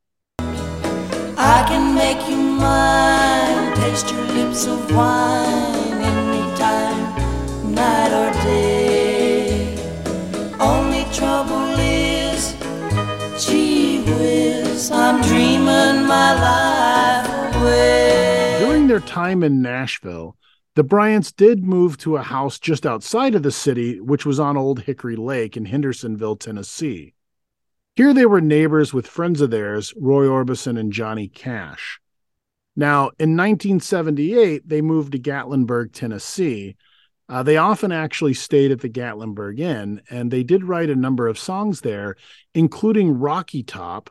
I 1.43 1.65
can 1.67 1.95
make 1.95 2.29
you 2.29 2.37
mine, 2.37 3.75
taste 3.77 4.11
your 4.13 4.25
lips 4.27 4.67
of 4.67 4.95
wine 4.95 6.01
anytime, 6.03 7.75
night 7.75 8.13
or 8.13 8.31
day. 8.43 9.75
Only 10.61 11.05
trouble 11.15 11.79
is, 11.79 12.55
gee 13.43 14.03
whiz, 14.03 14.91
I'm 14.91 15.23
dreaming 15.23 16.07
my 16.07 16.35
life 16.35 16.70
away. 16.70 16.70
during 16.70 16.70
their 19.01 19.09
time 19.09 19.43
in 19.43 19.63
nashville 19.63 20.37
the 20.75 20.85
bryants 20.85 21.33
did 21.33 21.65
move 21.65 21.97
to 21.97 22.17
a 22.17 22.23
house 22.23 22.59
just 22.59 22.85
outside 22.85 23.35
of 23.35 23.43
the 23.43 23.51
city 23.51 24.01
which 24.01 24.27
was 24.27 24.39
on 24.39 24.57
old 24.57 24.81
hickory 24.83 25.17
lake 25.17 25.57
in 25.57 25.65
hendersonville 25.65 26.37
tennessee. 26.37 27.15
Here 27.97 28.13
they 28.15 28.27
were 28.27 28.41
neighbors 28.41 28.93
with 28.93 29.07
friends 29.07 29.41
of 29.41 29.51
theirs 29.51 29.95
roy 29.97 30.27
orbison 30.27 30.79
and 30.79 30.93
johnny 30.93 31.29
cash. 31.29 31.99
Now 32.77 33.11
in 33.19 33.37
1978 33.37 34.69
they 34.69 34.81
moved 34.83 35.13
to 35.13 35.19
gatlinburg 35.19 35.93
tennessee. 35.93 36.77
Uh, 37.29 37.43
they 37.43 37.57
often 37.57 37.93
actually 37.93 38.35
stayed 38.35 38.73
at 38.73 38.81
the 38.81 38.89
Gatlinburg 38.89 39.61
Inn, 39.61 40.03
and 40.11 40.33
they 40.33 40.43
did 40.43 40.65
write 40.65 40.91
a 40.91 40.97
number 40.97 41.29
of 41.29 41.39
songs 41.39 41.81
there, 41.83 42.17
including 42.55 43.21
Rocky 43.21 43.63
Top, 43.63 44.11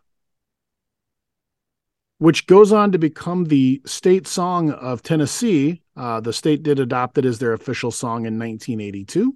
which 2.19 2.47
goes 2.47 2.71
on 2.71 2.91
to 2.91 2.97
become 2.97 3.45
the 3.45 3.81
state 3.85 4.27
song 4.27 4.71
of 4.71 5.01
Tennessee. 5.01 5.81
Uh, 5.95 6.19
the 6.19 6.33
state 6.33 6.63
did 6.63 6.79
adopt 6.79 7.17
it 7.17 7.25
as 7.25 7.39
their 7.39 7.53
official 7.53 7.91
song 7.91 8.25
in 8.25 8.37
1982. 8.37 9.35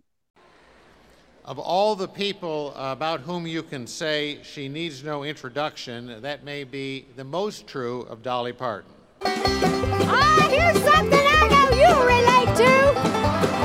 Of 1.46 1.60
all 1.60 1.96
the 1.96 2.08
people 2.08 2.74
about 2.76 3.22
whom 3.22 3.48
you 3.48 3.64
can 3.64 3.88
say 3.88 4.40
she 4.44 4.70
needs 4.70 5.04
no 5.04 5.24
introduction, 5.24 6.22
that 6.22 6.44
may 6.44 6.64
be 6.64 7.08
the 7.16 7.24
most 7.24 7.68
true 7.68 8.02
of 8.04 8.22
Dolly 8.22 8.54
Parton. 8.54 8.92
Ah, 9.26 10.48
here's 10.50 10.82
something 10.84 11.20
I 11.20 11.48
know 11.50 11.70
you'll 11.76 12.06
relate 12.06 12.56
to. 12.58 13.00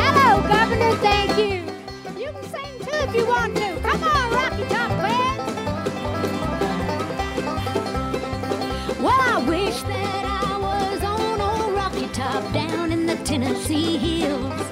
Hello, 0.01 0.49
Governor, 0.49 0.95
thank 0.97 1.37
you. 1.39 1.65
You 2.21 2.33
can 2.33 2.45
sing 2.45 2.79
too 2.81 2.97
if 2.97 3.15
you 3.15 3.27
want 3.27 3.57
to. 3.57 3.68
In 13.59 13.65
Tennessee 13.67 13.97
hills. 13.99 14.71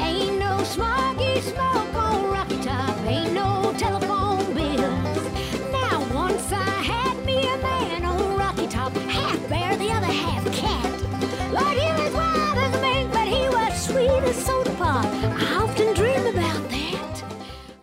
Ain't 0.00 0.38
no 0.38 0.58
smoggy 0.58 1.40
smoke 1.42 1.94
on 1.94 2.30
Rocky 2.30 2.60
Top, 2.62 2.96
ain't 3.06 3.32
no 3.32 3.74
telephone 3.78 4.54
bills. 4.54 5.72
Now, 5.72 6.14
once 6.14 6.52
I 6.52 6.62
had 6.62 7.24
me 7.24 7.38
a 7.40 7.56
man 7.58 8.04
on 8.04 8.38
Rocky 8.38 8.66
Top, 8.68 8.92
half 8.92 9.48
bear, 9.48 9.76
the 9.76 9.90
other 9.90 10.06
half 10.06 10.44
cat. 10.52 11.52
Lord, 11.52 11.76
he 11.76 12.02
was 12.02 12.12
wild 12.12 12.58
as 12.58 12.74
a 12.76 12.80
mink, 12.80 13.12
but 13.12 13.28
he 13.28 13.48
was 13.48 13.86
sweet 13.86 14.08
as 14.08 14.44
soda 14.44 14.70
pop. 14.74 15.04
I 15.04 15.62
often 15.62 15.94
dream 15.94 16.26
about 16.26 16.70
that. 16.70 17.24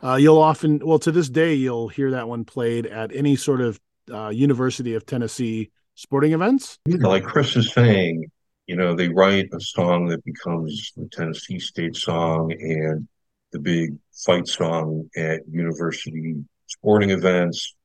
Uh, 0.04 0.16
you'll 0.16 0.40
often, 0.42 0.80
well, 0.80 1.00
to 1.00 1.12
this 1.12 1.30
day, 1.30 1.54
you'll 1.54 1.88
hear 1.90 2.12
that 2.12 2.28
one 2.28 2.46
played 2.46 2.86
at 2.86 3.16
any 3.16 3.36
sort 3.36 3.62
of 3.62 3.80
uh, 4.12 4.30
University 4.30 4.96
of 4.96 5.06
Tennessee 5.06 5.72
sporting 5.96 6.34
events. 6.34 6.80
like 6.88 7.24
Chris 7.24 7.56
is 7.56 7.72
saying, 7.72 8.30
you 8.68 8.76
know, 8.76 8.96
they 8.96 9.10
write 9.10 9.50
a 9.54 9.60
song 9.60 10.08
that 10.08 10.24
becomes 10.24 10.94
the 10.96 11.08
Tennessee 11.12 11.60
State 11.60 11.96
song 11.96 12.52
and 12.52 13.08
the 13.52 13.60
big 13.60 13.98
fight 14.14 14.48
song 14.48 15.10
at 15.16 15.42
university 15.52 16.36
sporting 16.68 17.10
events. 17.10 17.76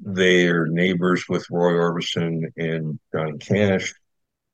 They're 0.00 0.66
neighbors 0.66 1.24
with 1.28 1.50
Roy 1.50 1.72
Orbison 1.72 2.44
and 2.56 2.98
Johnny 3.12 3.38
Cash. 3.38 3.92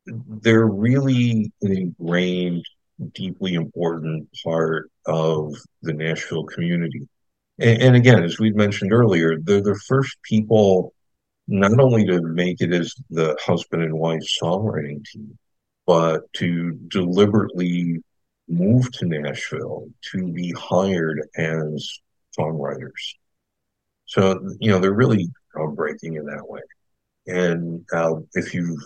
They're 0.06 0.66
really 0.66 1.52
an 1.60 1.76
ingrained, 1.76 2.64
deeply 3.14 3.54
important 3.54 4.28
part 4.42 4.90
of 5.06 5.54
the 5.82 5.92
Nashville 5.92 6.44
community. 6.44 7.06
And, 7.58 7.82
and 7.82 7.96
again, 7.96 8.24
as 8.24 8.38
we 8.38 8.50
mentioned 8.52 8.94
earlier, 8.94 9.38
they're 9.38 9.60
the 9.60 9.78
first 9.86 10.16
people 10.22 10.93
not 11.46 11.78
only 11.78 12.06
to 12.06 12.22
make 12.22 12.60
it 12.60 12.72
as 12.72 12.94
the 13.10 13.36
husband 13.44 13.82
and 13.82 13.94
wife 13.94 14.22
songwriting 14.42 15.04
team, 15.04 15.38
but 15.86 16.32
to 16.34 16.72
deliberately 16.88 18.02
move 18.48 18.90
to 18.92 19.06
Nashville 19.06 19.88
to 20.12 20.32
be 20.32 20.52
hired 20.52 21.20
as 21.36 21.98
songwriters. 22.38 23.14
So, 24.06 24.40
you 24.60 24.70
know, 24.70 24.78
they're 24.78 24.92
really 24.92 25.28
groundbreaking 25.54 26.16
in 26.16 26.26
that 26.26 26.48
way. 26.48 26.60
And 27.26 27.84
uh, 27.92 28.16
if 28.34 28.54
you've 28.54 28.82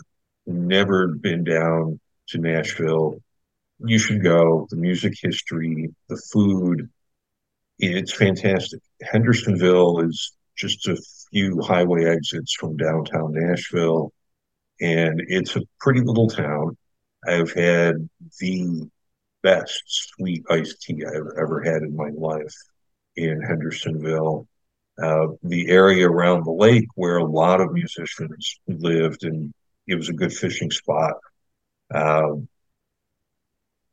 never 0.47 1.09
been 1.09 1.45
down 1.45 2.01
to 2.29 2.39
Nashville, 2.39 3.21
you 3.81 3.99
should 3.99 4.23
go. 4.23 4.67
The 4.71 4.77
music 4.77 5.15
history, 5.21 5.95
the 6.09 6.21
food, 6.33 6.89
it's 7.79 8.13
fantastic. 8.13 8.81
Hendersonville 9.03 10.01
is 10.01 10.33
just 10.57 10.87
a 10.89 10.97
few 11.31 11.61
highway 11.61 12.05
exits 12.05 12.55
from 12.55 12.77
downtown 12.77 13.33
Nashville, 13.33 14.13
and 14.81 15.23
it's 15.27 15.57
a 15.57 15.63
pretty 15.81 16.01
little 16.01 16.29
town. 16.29 16.77
I've 17.27 17.53
had 17.53 18.09
the 18.41 18.89
best 19.43 19.83
sweet 19.87 20.45
iced 20.51 20.83
tea 20.83 21.05
I've 21.05 21.39
ever 21.39 21.63
had 21.63 21.83
in 21.83 21.97
my 21.97 22.11
life 22.15 22.55
in 23.17 23.43
Hendersonville. 23.43 24.47
Uh, 25.01 25.29
the 25.43 25.69
area 25.69 26.09
around 26.09 26.45
the 26.45 26.53
lake 26.53 26.89
where 26.97 27.19
a 27.19 27.25
lot 27.25 27.61
of 27.61 27.73
musicians 27.73 28.59
lived, 28.67 29.25
and 29.25 29.53
it 29.87 29.95
was 29.95 30.09
a 30.09 30.15
good 30.15 30.33
fishing 30.33 30.71
spot. 30.71 31.15
Um, 31.95 32.49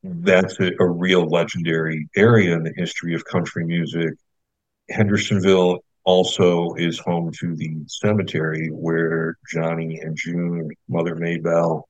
that's 0.03 0.59
a, 0.59 0.71
a 0.79 0.87
real 0.87 1.27
legendary 1.27 2.07
area 2.15 2.55
in 2.55 2.63
the 2.63 2.73
history 2.75 3.13
of 3.15 3.25
country 3.25 3.65
music. 3.65 4.13
Hendersonville 4.89 5.79
also 6.05 6.73
is 6.75 6.99
home 6.99 7.31
to 7.39 7.55
the 7.55 7.77
cemetery 7.87 8.69
where 8.71 9.37
Johnny 9.51 9.99
and 9.99 10.15
June, 10.15 10.69
Mother 10.87 11.15
Maybelle, 11.15 11.89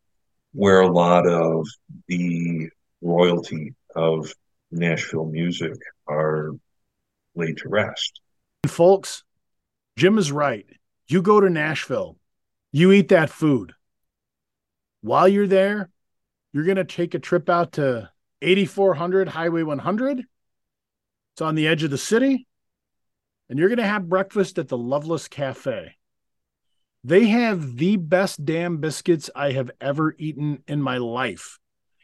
where 0.53 0.81
a 0.81 0.91
lot 0.91 1.27
of 1.27 1.67
the 2.07 2.69
royalty 3.01 3.75
of 3.95 4.33
Nashville 4.71 5.25
music 5.25 5.75
are 6.07 6.51
laid 7.35 7.57
to 7.57 7.69
rest. 7.69 8.21
Folks, 8.65 9.23
Jim 9.97 10.17
is 10.17 10.31
right. 10.31 10.65
You 11.07 11.21
go 11.21 11.39
to 11.39 11.49
Nashville, 11.49 12.17
you 12.71 12.91
eat 12.91 13.09
that 13.09 13.29
food. 13.29 13.73
While 15.01 15.27
you're 15.27 15.45
there, 15.45 15.89
you're 16.51 16.63
going 16.63 16.77
to 16.77 16.83
take 16.83 17.13
a 17.13 17.19
trip 17.19 17.49
out 17.49 17.73
to 17.73 18.09
8400 18.41 19.27
Highway 19.27 19.63
100. 19.63 20.19
It's 20.19 21.41
on 21.41 21.55
the 21.55 21.67
edge 21.67 21.83
of 21.83 21.91
the 21.91 21.97
city. 21.97 22.47
And 23.49 23.59
you're 23.59 23.69
going 23.69 23.77
to 23.77 23.85
have 23.85 24.09
breakfast 24.09 24.57
at 24.57 24.67
the 24.67 24.77
Loveless 24.77 25.27
Cafe. 25.27 25.95
They 27.03 27.27
have 27.27 27.77
the 27.77 27.97
best 27.97 28.43
damn 28.43 28.77
biscuits 28.77 29.29
I 29.35 29.51
have 29.51 29.69
ever 29.79 30.15
eaten 30.17 30.63
in 30.67 30.81
my 30.81 30.97
life. 30.97 31.59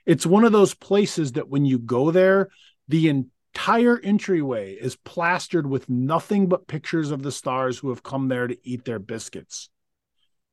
It's 0.06 0.26
one 0.26 0.44
of 0.44 0.52
those 0.52 0.76
places 0.76 1.32
that 1.34 1.50
when 1.50 1.66
you 1.66 1.80
go 1.80 2.12
there, 2.12 2.50
the 2.88 3.10
entire 3.10 4.00
entryway 4.00 4.74
is 4.74 4.96
plastered 4.98 5.68
with 5.68 5.90
nothing 5.90 6.48
but 6.48 6.68
pictures 6.68 7.10
of 7.10 7.24
the 7.24 7.32
stars 7.32 7.80
who 7.80 7.90
have 7.90 8.04
come 8.04 8.28
there 8.28 8.46
to 8.48 8.58
eat 8.64 8.86
their 8.86 9.00
biscuits. 9.00 9.70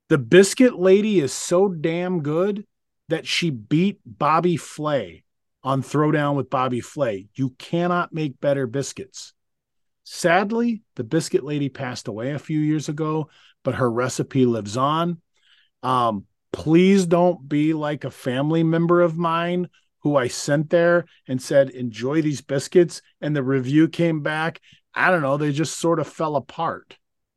The 0.08 0.18
biscuit 0.18 0.78
lady 0.78 1.20
is 1.20 1.32
so 1.32 1.68
damn 1.68 2.22
good 2.22 2.66
that 3.10 3.26
she 3.26 3.50
beat 3.50 4.00
Bobby 4.06 4.56
Flay 4.56 5.24
on 5.62 5.82
Throwdown 5.82 6.34
with 6.36 6.48
Bobby 6.48 6.80
Flay. 6.80 7.28
You 7.34 7.50
cannot 7.58 8.14
make 8.14 8.40
better 8.40 8.66
biscuits. 8.66 9.34
Sadly, 10.10 10.80
the 10.96 11.04
biscuit 11.04 11.44
lady 11.44 11.68
passed 11.68 12.08
away 12.08 12.30
a 12.30 12.38
few 12.38 12.58
years 12.58 12.88
ago, 12.88 13.28
but 13.62 13.74
her 13.74 13.90
recipe 13.90 14.46
lives 14.46 14.74
on. 14.74 15.20
Um, 15.82 16.24
please 16.50 17.04
don't 17.04 17.46
be 17.46 17.74
like 17.74 18.04
a 18.04 18.10
family 18.10 18.62
member 18.62 19.02
of 19.02 19.18
mine 19.18 19.68
who 19.98 20.16
I 20.16 20.28
sent 20.28 20.70
there 20.70 21.04
and 21.28 21.42
said, 21.42 21.68
enjoy 21.68 22.22
these 22.22 22.40
biscuits. 22.40 23.02
And 23.20 23.36
the 23.36 23.42
review 23.42 23.86
came 23.86 24.22
back. 24.22 24.62
I 24.94 25.10
don't 25.10 25.20
know, 25.20 25.36
they 25.36 25.52
just 25.52 25.78
sort 25.78 26.00
of 26.00 26.08
fell 26.08 26.36
apart 26.36 26.96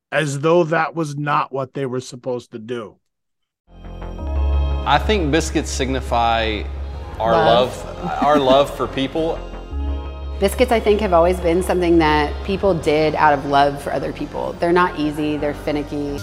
as 0.10 0.40
though 0.40 0.64
that 0.64 0.96
was 0.96 1.18
not 1.18 1.52
what 1.52 1.74
they 1.74 1.86
were 1.86 2.00
supposed 2.00 2.54
to 2.54 2.60
do. 2.60 2.98
I 4.88 4.98
think 4.98 5.30
biscuits 5.30 5.70
signify 5.70 6.64
our 7.20 7.34
love, 7.34 7.78
love 7.86 8.24
our 8.24 8.40
love 8.40 8.74
for 8.76 8.88
people. 8.88 9.38
Biscuits, 10.42 10.72
I 10.72 10.80
think, 10.80 11.02
have 11.02 11.14
always 11.14 11.40
been 11.40 11.62
something 11.62 12.00
that 12.00 12.34
people 12.46 12.74
did 12.74 13.14
out 13.14 13.32
of 13.32 13.46
love 13.46 13.80
for 13.80 13.94
other 13.94 14.12
people. 14.12 14.54
They're 14.54 14.74
not 14.74 15.00
easy, 15.00 15.38
they're 15.38 15.54
finicky. 15.54 16.20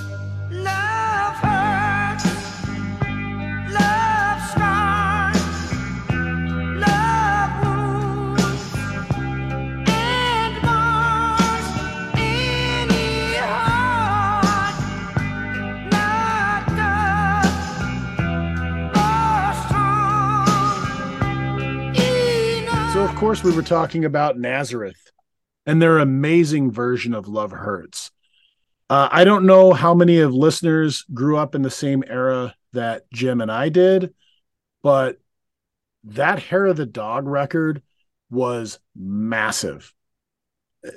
Course, 23.18 23.42
we 23.42 23.50
were 23.50 23.62
talking 23.62 24.04
about 24.04 24.38
Nazareth 24.38 25.10
and 25.66 25.82
their 25.82 25.98
amazing 25.98 26.70
version 26.70 27.14
of 27.14 27.26
Love 27.26 27.50
Hurts. 27.50 28.12
Uh, 28.88 29.08
I 29.10 29.24
don't 29.24 29.44
know 29.44 29.72
how 29.72 29.92
many 29.92 30.20
of 30.20 30.32
listeners 30.32 31.04
grew 31.12 31.36
up 31.36 31.56
in 31.56 31.62
the 31.62 31.70
same 31.70 32.04
era 32.06 32.54
that 32.74 33.10
Jim 33.12 33.40
and 33.40 33.50
I 33.50 33.70
did, 33.70 34.14
but 34.84 35.18
that 36.04 36.38
Hair 36.38 36.66
of 36.66 36.76
the 36.76 36.86
Dog 36.86 37.26
record 37.26 37.82
was 38.30 38.78
massive. 38.94 39.92
Uh, 40.86 40.90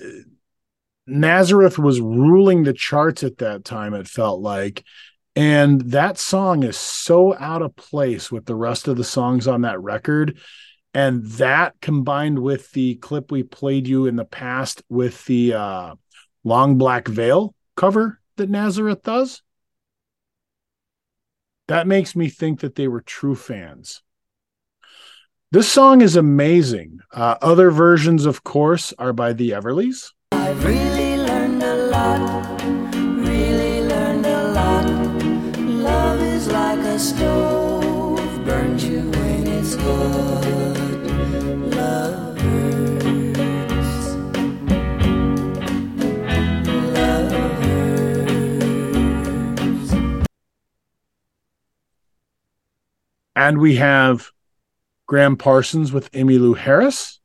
Nazareth 1.07 1.79
was 1.79 1.99
ruling 1.99 2.61
the 2.61 2.73
charts 2.73 3.23
at 3.23 3.39
that 3.39 3.65
time, 3.65 3.95
it 3.95 4.07
felt 4.07 4.41
like. 4.41 4.83
And 5.35 5.81
that 5.89 6.19
song 6.19 6.61
is 6.61 6.77
so 6.77 7.35
out 7.35 7.63
of 7.63 7.75
place 7.75 8.31
with 8.31 8.45
the 8.45 8.55
rest 8.55 8.87
of 8.87 8.95
the 8.95 9.03
songs 9.03 9.47
on 9.47 9.61
that 9.61 9.81
record. 9.81 10.37
And 10.93 11.23
that 11.23 11.75
combined 11.81 12.39
with 12.39 12.71
the 12.71 12.95
clip 12.95 13.31
we 13.31 13.43
played 13.43 13.87
you 13.87 14.07
in 14.07 14.17
the 14.17 14.25
past 14.25 14.83
with 14.89 15.23
the 15.25 15.53
uh, 15.53 15.95
Long 16.43 16.77
Black 16.77 17.07
Veil 17.07 17.55
cover 17.75 18.19
that 18.37 18.49
Nazareth 18.49 19.03
does, 19.03 19.41
that 21.67 21.87
makes 21.87 22.15
me 22.15 22.27
think 22.27 22.59
that 22.59 22.75
they 22.75 22.87
were 22.87 23.01
true 23.01 23.35
fans. 23.35 24.01
This 25.51 25.69
song 25.69 26.01
is 26.01 26.15
amazing. 26.15 26.99
Uh, 27.13 27.35
other 27.41 27.71
versions, 27.71 28.25
of 28.25 28.43
course, 28.43 28.93
are 28.97 29.13
by 29.13 29.33
the 29.33 29.51
Everlys. 29.51 30.11
And 53.41 53.57
we 53.57 53.77
have 53.77 54.29
Gram 55.07 55.35
Parsons 55.35 55.91
with 55.91 56.11
Emmylou 56.11 56.55
Harris. 56.55 57.19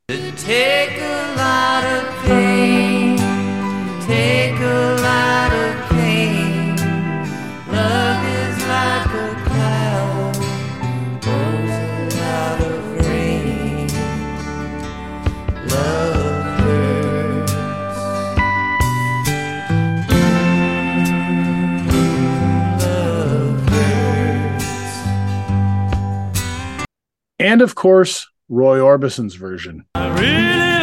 And 27.57 27.63
of 27.63 27.75
course, 27.75 28.29
Roy 28.51 28.81
Orbison's 28.81 29.35
version. 29.35 29.87
Really 29.97 30.13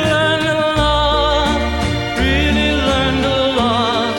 learned 0.09 0.47
a 0.47 0.73
lot, 0.75 1.59
really 2.17 2.71
learned 2.71 3.25
a 3.25 3.47
lot. 3.55 4.15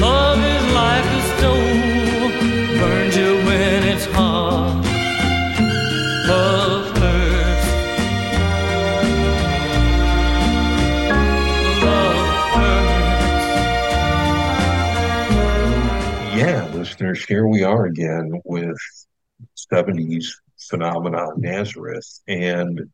Love 0.00 0.38
is 0.38 0.72
like 0.72 1.04
a 1.04 1.20
stove, 1.34 2.32
burns 2.78 3.16
you 3.16 3.38
when 3.44 3.82
it's 3.82 4.04
hot. 4.04 4.84
Love 6.28 6.96
hurts. 6.96 7.66
Love 11.82 12.54
hurts. 16.22 16.36
Yeah, 16.36 16.70
listeners, 16.72 17.24
here 17.24 17.48
we 17.48 17.64
are 17.64 17.86
again 17.86 18.40
with 18.44 18.78
70s 19.72 20.26
phenomenon 20.68 21.34
Nazareth 21.36 22.20
and 22.26 22.90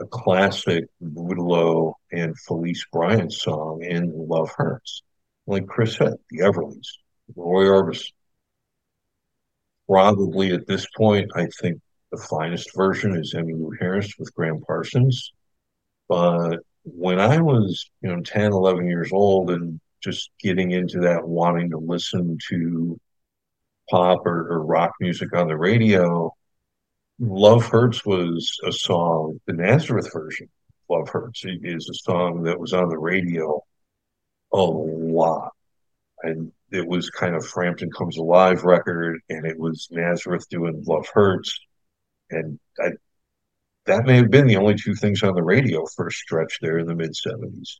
a 0.00 0.06
classic 0.06 0.84
Boudleaux 1.00 1.94
and 2.10 2.38
Felice 2.38 2.84
Bryant 2.92 3.32
song 3.32 3.82
in 3.82 4.12
Love 4.28 4.50
Hurts. 4.56 5.02
Like 5.46 5.66
Chris 5.66 5.96
said, 5.96 6.14
the 6.30 6.40
Everlys, 6.40 6.88
Roy 7.36 7.64
Orbison. 7.64 8.12
Probably 9.88 10.52
at 10.52 10.66
this 10.66 10.86
point, 10.96 11.30
I 11.34 11.46
think 11.60 11.80
the 12.10 12.16
finest 12.18 12.74
version 12.74 13.16
is 13.16 13.34
Emmylou 13.34 13.72
Harris 13.80 14.12
with 14.18 14.32
Gram 14.34 14.60
Parsons. 14.66 15.32
But 16.08 16.60
when 16.84 17.18
I 17.18 17.40
was, 17.40 17.90
you 18.02 18.10
know, 18.10 18.22
10, 18.22 18.52
11 18.52 18.86
years 18.86 19.12
old 19.12 19.50
and 19.50 19.80
just 20.02 20.30
getting 20.40 20.72
into 20.72 21.00
that, 21.00 21.26
wanting 21.26 21.70
to 21.70 21.78
listen 21.78 22.38
to 22.48 22.98
pop 23.90 24.26
or, 24.26 24.52
or 24.52 24.64
rock 24.64 24.92
music 25.00 25.34
on 25.34 25.48
the 25.48 25.56
radio, 25.56 26.32
Love 27.24 27.66
Hurts 27.66 28.04
was 28.04 28.58
a 28.64 28.72
song, 28.72 29.40
the 29.46 29.52
Nazareth 29.52 30.12
version, 30.12 30.48
Love 30.90 31.08
Hurts, 31.08 31.44
is 31.44 31.88
a 31.88 31.94
song 31.94 32.42
that 32.42 32.58
was 32.58 32.72
on 32.72 32.88
the 32.88 32.98
radio 32.98 33.62
a 34.52 34.56
lot. 34.56 35.52
And 36.24 36.50
it 36.72 36.84
was 36.84 37.10
kind 37.10 37.36
of 37.36 37.46
Frampton 37.46 37.92
Comes 37.92 38.18
Alive 38.18 38.64
record, 38.64 39.20
and 39.28 39.46
it 39.46 39.56
was 39.56 39.86
Nazareth 39.92 40.48
doing 40.48 40.82
Love 40.84 41.06
Hurts. 41.14 41.60
And 42.28 42.58
I, 42.80 42.90
that 43.86 44.04
may 44.04 44.16
have 44.16 44.30
been 44.30 44.48
the 44.48 44.56
only 44.56 44.74
two 44.74 44.96
things 44.96 45.22
on 45.22 45.36
the 45.36 45.44
radio 45.44 45.86
for 45.94 46.08
a 46.08 46.12
stretch 46.12 46.58
there 46.60 46.78
in 46.78 46.88
the 46.88 46.96
mid 46.96 47.12
70s. 47.12 47.76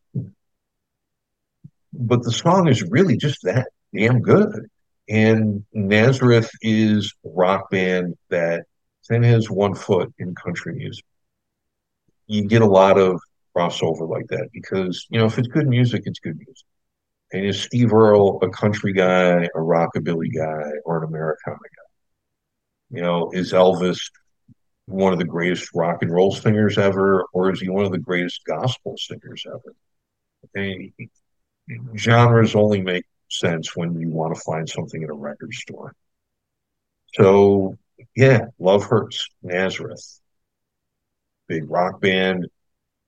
But 1.92 2.22
the 2.22 2.30
song 2.30 2.68
is 2.68 2.84
really 2.84 3.16
just 3.16 3.42
that 3.42 3.66
damn 3.92 4.20
good. 4.20 4.68
And 5.08 5.64
Nazareth 5.72 6.52
is 6.62 7.12
rock 7.24 7.70
band 7.72 8.14
that 8.30 8.66
then 9.08 9.22
has 9.22 9.50
one 9.50 9.74
foot 9.74 10.12
in 10.18 10.34
country 10.34 10.74
music. 10.74 11.04
You 12.26 12.46
get 12.46 12.62
a 12.62 12.66
lot 12.66 12.98
of 12.98 13.20
crossover 13.56 14.08
like 14.08 14.28
that 14.28 14.48
because, 14.52 15.06
you 15.10 15.18
know, 15.18 15.26
if 15.26 15.38
it's 15.38 15.48
good 15.48 15.68
music, 15.68 16.02
it's 16.06 16.20
good 16.20 16.36
music. 16.36 16.66
And 17.32 17.46
is 17.46 17.60
Steve 17.60 17.92
Earle 17.92 18.38
a 18.42 18.48
country 18.50 18.92
guy, 18.92 19.44
a 19.44 19.58
rockabilly 19.58 20.34
guy, 20.34 20.70
or 20.84 20.98
an 20.98 21.08
Americana 21.08 21.56
guy? 21.56 22.96
You 22.96 23.02
know, 23.02 23.30
is 23.32 23.52
Elvis 23.52 23.98
one 24.86 25.12
of 25.12 25.18
the 25.18 25.24
greatest 25.24 25.70
rock 25.74 26.02
and 26.02 26.12
roll 26.12 26.34
singers 26.34 26.76
ever, 26.76 27.24
or 27.32 27.50
is 27.50 27.60
he 27.60 27.68
one 27.68 27.84
of 27.84 27.92
the 27.92 27.98
greatest 27.98 28.44
gospel 28.44 28.96
singers 28.98 29.44
ever? 29.46 29.74
And 30.54 30.92
genres 31.96 32.54
only 32.54 32.82
make 32.82 33.04
sense 33.30 33.74
when 33.76 33.98
you 33.98 34.08
want 34.08 34.34
to 34.34 34.40
find 34.40 34.68
something 34.68 35.02
in 35.02 35.10
a 35.10 35.14
record 35.14 35.54
store. 35.54 35.94
So, 37.14 37.76
yeah, 38.16 38.46
Love 38.58 38.84
Hurts, 38.84 39.28
Nazareth, 39.42 40.20
big 41.48 41.68
rock 41.70 42.00
band, 42.00 42.46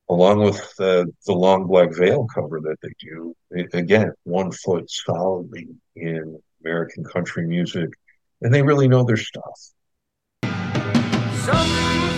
along 0.09 0.41
with 0.41 0.61
uh, 0.79 1.05
the 1.27 1.33
Long 1.33 1.67
Black 1.67 1.95
Veil 1.95 2.27
cover 2.35 2.61
that 2.61 2.77
they 2.83 2.93
do. 3.01 3.35
It- 3.51 3.75
again, 3.75 4.13
one 4.25 4.53
foot 4.53 4.91
solidly 4.91 5.69
in 5.97 6.39
American 6.65 7.05
country 7.05 7.47
music, 7.47 7.91
and 8.43 8.53
they 8.53 8.63
really 8.63 8.89
know 8.89 9.05
their 9.05 9.17
stuff. 9.17 9.61
Some 11.45 12.14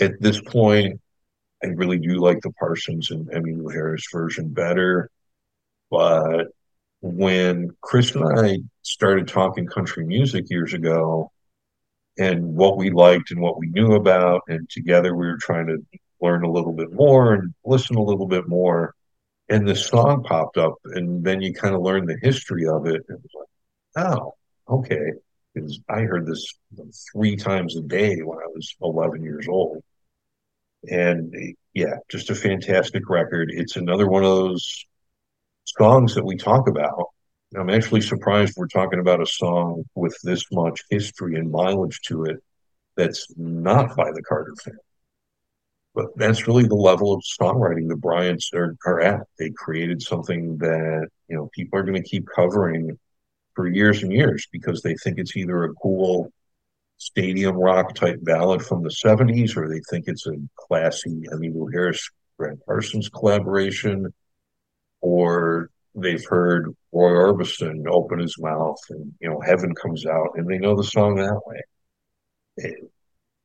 At 0.00 0.20
this 0.20 0.40
point, 0.40 1.00
I 1.62 1.68
really 1.68 1.98
do 1.98 2.20
like 2.20 2.40
the 2.40 2.52
Parsons 2.52 3.10
and 3.10 3.28
Emmylou 3.28 3.72
Harris 3.72 4.06
version 4.10 4.48
better. 4.48 5.10
But 5.90 6.48
when 7.02 7.70
Chris 7.80 8.14
and 8.14 8.38
I 8.38 8.58
started 8.82 9.28
talking 9.28 9.66
country 9.66 10.04
music 10.04 10.46
years 10.48 10.72
ago 10.72 11.30
and 12.18 12.54
what 12.54 12.76
we 12.76 12.90
liked 12.90 13.30
and 13.30 13.40
what 13.40 13.58
we 13.58 13.66
knew 13.68 13.94
about, 13.94 14.42
and 14.48 14.68
together 14.70 15.14
we 15.14 15.26
were 15.26 15.38
trying 15.38 15.66
to 15.66 15.78
learn 16.20 16.44
a 16.44 16.50
little 16.50 16.72
bit 16.72 16.92
more 16.92 17.34
and 17.34 17.54
listen 17.64 17.96
a 17.96 18.02
little 18.02 18.26
bit 18.26 18.48
more. 18.48 18.94
And 19.48 19.66
this 19.66 19.86
song 19.86 20.22
popped 20.22 20.58
up, 20.58 20.74
and 20.84 21.24
then 21.24 21.42
you 21.42 21.52
kind 21.52 21.74
of 21.74 21.82
learn 21.82 22.06
the 22.06 22.18
history 22.22 22.68
of 22.68 22.86
it. 22.86 23.02
And 23.08 23.18
it 23.18 23.22
was 23.22 23.46
like, 23.96 24.06
oh, 24.06 24.34
okay. 24.68 25.12
Because 25.52 25.80
I 25.88 26.02
heard 26.02 26.26
this 26.26 26.54
three 27.12 27.34
times 27.36 27.76
a 27.76 27.80
day 27.80 28.16
when 28.20 28.38
I 28.38 28.46
was 28.46 28.76
11 28.80 29.24
years 29.24 29.48
old. 29.48 29.82
And 30.88 31.34
yeah, 31.74 31.96
just 32.10 32.30
a 32.30 32.34
fantastic 32.34 33.08
record. 33.08 33.50
It's 33.52 33.76
another 33.76 34.06
one 34.06 34.24
of 34.24 34.30
those 34.30 34.86
songs 35.64 36.14
that 36.14 36.24
we 36.24 36.36
talk 36.36 36.68
about. 36.68 37.06
I'm 37.56 37.70
actually 37.70 38.00
surprised 38.00 38.54
we're 38.56 38.68
talking 38.68 39.00
about 39.00 39.20
a 39.20 39.26
song 39.26 39.84
with 39.94 40.16
this 40.22 40.44
much 40.52 40.80
history 40.88 41.34
and 41.34 41.50
mileage 41.50 42.00
to 42.02 42.24
it 42.24 42.38
that's 42.96 43.26
not 43.36 43.96
by 43.96 44.12
the 44.12 44.22
Carter 44.22 44.54
family. 44.62 44.78
But 45.92 46.06
that's 46.16 46.46
really 46.46 46.66
the 46.66 46.76
level 46.76 47.12
of 47.12 47.24
songwriting 47.40 47.88
the 47.88 47.96
Bryants 47.96 48.50
are, 48.54 48.76
are 48.86 49.00
at. 49.00 49.26
They 49.38 49.50
created 49.50 50.00
something 50.00 50.58
that, 50.58 51.08
you 51.28 51.36
know, 51.36 51.50
people 51.52 51.78
are 51.78 51.82
going 51.82 52.00
to 52.00 52.08
keep 52.08 52.26
covering 52.34 52.96
for 53.54 53.66
years 53.66 54.04
and 54.04 54.12
years 54.12 54.46
because 54.52 54.82
they 54.82 54.94
think 54.94 55.18
it's 55.18 55.36
either 55.36 55.64
a 55.64 55.74
cool 55.74 56.30
stadium 57.00 57.56
rock 57.56 57.94
type 57.94 58.18
ballad 58.22 58.60
from 58.62 58.82
the 58.82 58.90
70s 58.90 59.56
or 59.56 59.68
they 59.68 59.80
think 59.88 60.04
it's 60.06 60.26
a 60.26 60.32
classy 60.54 61.22
Emmylou 61.32 61.72
Harris 61.72 62.10
Gram 62.38 62.58
Parsons 62.66 63.08
collaboration 63.08 64.12
or 65.00 65.70
they've 65.94 66.24
heard 66.28 66.74
Roy 66.92 67.12
Orbison 67.12 67.86
open 67.90 68.18
his 68.18 68.36
mouth 68.38 68.76
and 68.90 69.14
you 69.18 69.30
know 69.30 69.40
heaven 69.40 69.74
comes 69.74 70.04
out 70.04 70.32
and 70.34 70.46
they 70.46 70.58
know 70.58 70.76
the 70.76 70.84
song 70.84 71.14
that 71.16 71.40
way. 71.46 71.60
It- 72.58 72.90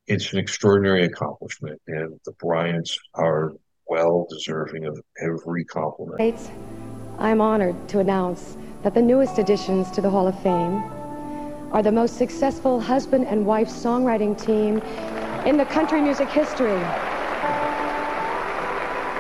it's 0.08 0.34
an 0.34 0.40
extraordinary 0.40 1.06
accomplishment 1.06 1.82
and 1.88 2.20
the 2.26 2.34
Bryants 2.34 2.96
are 3.16 3.54
well 3.88 4.28
deserving 4.30 4.86
of 4.86 5.00
every 5.20 5.64
compliment. 5.66 6.20
I'm 7.18 7.40
honored 7.40 7.88
to 7.90 8.00
announce 8.00 8.58
that 8.84 8.94
the 8.94 9.02
newest 9.02 9.40
additions 9.40 9.90
to 9.92 10.02
the 10.02 10.10
Hall 10.10 10.28
of 10.28 10.38
Fame 10.44 10.84
are 11.76 11.84
the 11.84 11.92
most 11.92 12.16
successful 12.16 12.80
husband 12.80 13.28
and 13.28 13.46
wife 13.46 13.68
songwriting 13.68 14.34
team 14.42 14.80
in 15.46 15.58
the 15.58 15.66
country 15.66 16.00
music 16.00 16.30
history. 16.30 16.80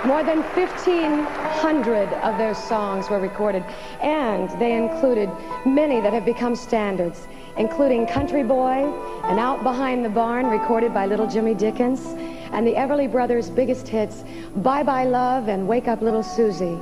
More 0.08 0.24
than 0.24 0.41
1,500 0.56 2.13
of 2.24 2.38
their 2.38 2.54
songs 2.54 3.10
were 3.10 3.20
recorded, 3.20 3.62
and 4.02 4.50
they 4.58 4.78
included 4.78 5.30
many 5.65 6.00
that 6.00 6.13
have 6.13 6.24
become 6.24 6.56
standards, 6.56 7.28
including 7.58 8.08
Country 8.08 8.41
Boy 8.44 8.89
and 9.26 9.38
Out 9.38 9.62
Behind 9.62 10.06
the 10.06 10.10
Barn, 10.10 10.48
recorded 10.48 10.94
by 10.94 11.08
Little 11.08 11.28
Jimmy 11.28 11.56
Dickens, 11.56 12.06
and 12.54 12.65
the 12.65 12.76
Everly 12.76 13.12
Brothers' 13.12 13.50
biggest 13.50 13.86
hits, 13.86 14.24
Bye 14.56 14.84
Bye 14.84 15.04
Love 15.04 15.50
and 15.50 15.68
Wake 15.68 15.89
Up 15.89 16.02
Little 16.02 16.24
Susie. 16.24 16.80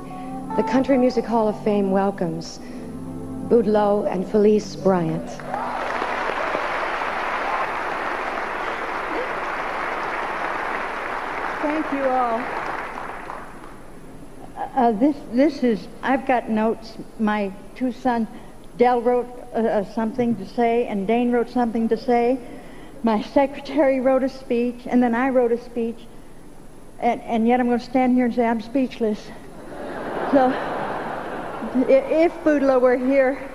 The 0.54 0.64
Country 0.70 0.96
Music 0.96 1.24
Hall 1.24 1.48
of 1.48 1.64
Fame 1.64 1.90
welcomes 1.90 2.60
Boudleaux 3.48 4.06
and 4.08 4.24
Felice 4.24 4.76
Bryant. 4.76 5.28
Thank 11.64 11.92
you 11.94 12.04
all. 12.04 12.42
Uh, 14.76 14.92
this, 14.92 15.16
this 15.32 15.62
is, 15.62 15.88
I've 16.02 16.26
got 16.26 16.50
notes. 16.50 16.98
My 17.18 17.54
two 17.74 17.90
sons, 17.90 18.28
Del 18.76 19.00
wrote 19.00 19.26
uh, 19.54 19.60
uh, 19.60 19.94
something 19.94 20.36
to 20.36 20.46
say, 20.46 20.86
and 20.88 21.06
Dane 21.06 21.32
wrote 21.32 21.48
something 21.48 21.88
to 21.88 21.96
say. 21.96 22.38
My 23.02 23.22
secretary 23.32 23.98
wrote 24.00 24.22
a 24.22 24.28
speech, 24.28 24.82
and 24.84 25.02
then 25.02 25.14
I 25.14 25.30
wrote 25.30 25.52
a 25.52 25.64
speech. 25.64 25.96
and, 27.00 27.22
and 27.22 27.48
yet 27.48 27.60
I'm 27.60 27.68
going 27.68 27.78
to 27.78 27.84
stand 27.84 28.14
here 28.14 28.26
and 28.26 28.34
say 28.34 28.44
I'm 28.46 28.60
speechless. 28.60 29.20
So, 30.32 30.50
if 31.88 32.32
Boudleaux 32.44 32.78
were 32.80 32.96
here, 32.98 33.50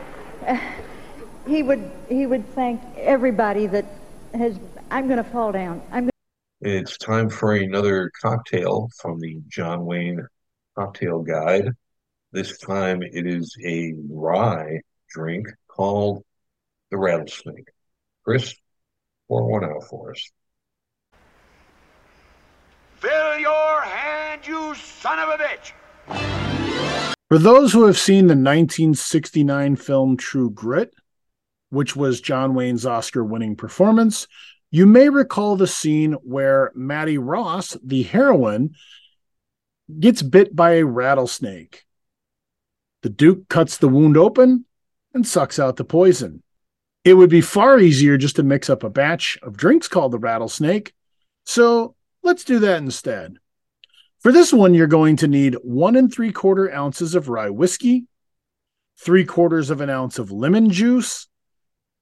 uh, 0.47 0.57
he 1.47 1.61
would 1.61 1.91
he 2.07 2.25
would 2.25 2.47
thank 2.55 2.81
everybody 2.97 3.67
that 3.67 3.85
has. 4.33 4.57
I'm 4.89 5.07
going 5.07 5.23
to 5.23 5.29
fall 5.29 5.51
down. 5.51 5.81
I'm. 5.91 6.08
It's 6.61 6.97
time 6.97 7.29
for 7.29 7.53
another 7.53 8.11
cocktail 8.21 8.89
from 8.97 9.17
the 9.21 9.39
John 9.47 9.85
Wayne 9.85 10.27
Cocktail 10.77 11.21
Guide. 11.21 11.69
This 12.33 12.57
time 12.57 13.01
it 13.01 13.25
is 13.25 13.55
a 13.65 13.93
rye 14.09 14.81
drink 15.09 15.47
called 15.69 16.21
the 16.91 16.97
Rattlesnake. 16.97 17.69
Chris, 18.25 18.53
pour 19.29 19.49
one 19.49 19.63
out 19.63 19.85
for 19.89 20.11
us. 20.11 20.29
Fill 22.97 23.39
your 23.39 23.81
hand, 23.81 24.45
you 24.45 24.75
son 24.75 25.17
of 25.17 25.29
a 25.29 25.41
bitch! 25.41 25.71
For 27.29 27.37
those 27.37 27.71
who 27.71 27.85
have 27.85 27.97
seen 27.97 28.27
the 28.27 28.31
1969 28.31 29.77
film 29.77 30.17
True 30.17 30.49
Grit, 30.49 30.93
which 31.69 31.95
was 31.95 32.19
John 32.19 32.53
Wayne's 32.53 32.85
Oscar 32.85 33.23
winning 33.23 33.55
performance, 33.55 34.27
you 34.71 34.85
may 34.85 35.09
recall 35.09 35.55
the 35.55 35.67
scene 35.67 36.13
where 36.13 36.71
Mattie 36.75 37.17
Ross, 37.17 37.77
the 37.83 38.03
heroine, 38.03 38.75
gets 39.99 40.21
bit 40.21 40.55
by 40.55 40.73
a 40.73 40.85
rattlesnake. 40.85 41.85
The 43.01 43.09
Duke 43.09 43.49
cuts 43.49 43.77
the 43.77 43.87
wound 43.87 44.17
open 44.17 44.65
and 45.13 45.25
sucks 45.25 45.57
out 45.57 45.77
the 45.77 45.85
poison. 45.85 46.43
It 47.03 47.13
would 47.15 47.29
be 47.29 47.41
far 47.41 47.79
easier 47.79 48.17
just 48.17 48.35
to 48.35 48.43
mix 48.43 48.69
up 48.69 48.83
a 48.83 48.89
batch 48.89 49.37
of 49.41 49.57
drinks 49.57 49.87
called 49.87 50.11
the 50.11 50.19
rattlesnake, 50.19 50.93
so 51.45 51.95
let's 52.21 52.43
do 52.43 52.59
that 52.59 52.81
instead. 52.83 53.37
For 54.19 54.31
this 54.31 54.51
one, 54.51 54.73
you're 54.73 54.85
going 54.85 55.15
to 55.17 55.27
need 55.27 55.55
one 55.63 55.95
and 55.95 56.13
three 56.13 56.33
quarter 56.33 56.71
ounces 56.71 57.15
of 57.15 57.29
rye 57.29 57.49
whiskey, 57.49 58.05
three 58.99 59.23
quarters 59.23 59.69
of 59.69 59.79
an 59.79 59.89
ounce 59.89 60.19
of 60.19 60.29
lemon 60.29 60.69
juice, 60.69 61.27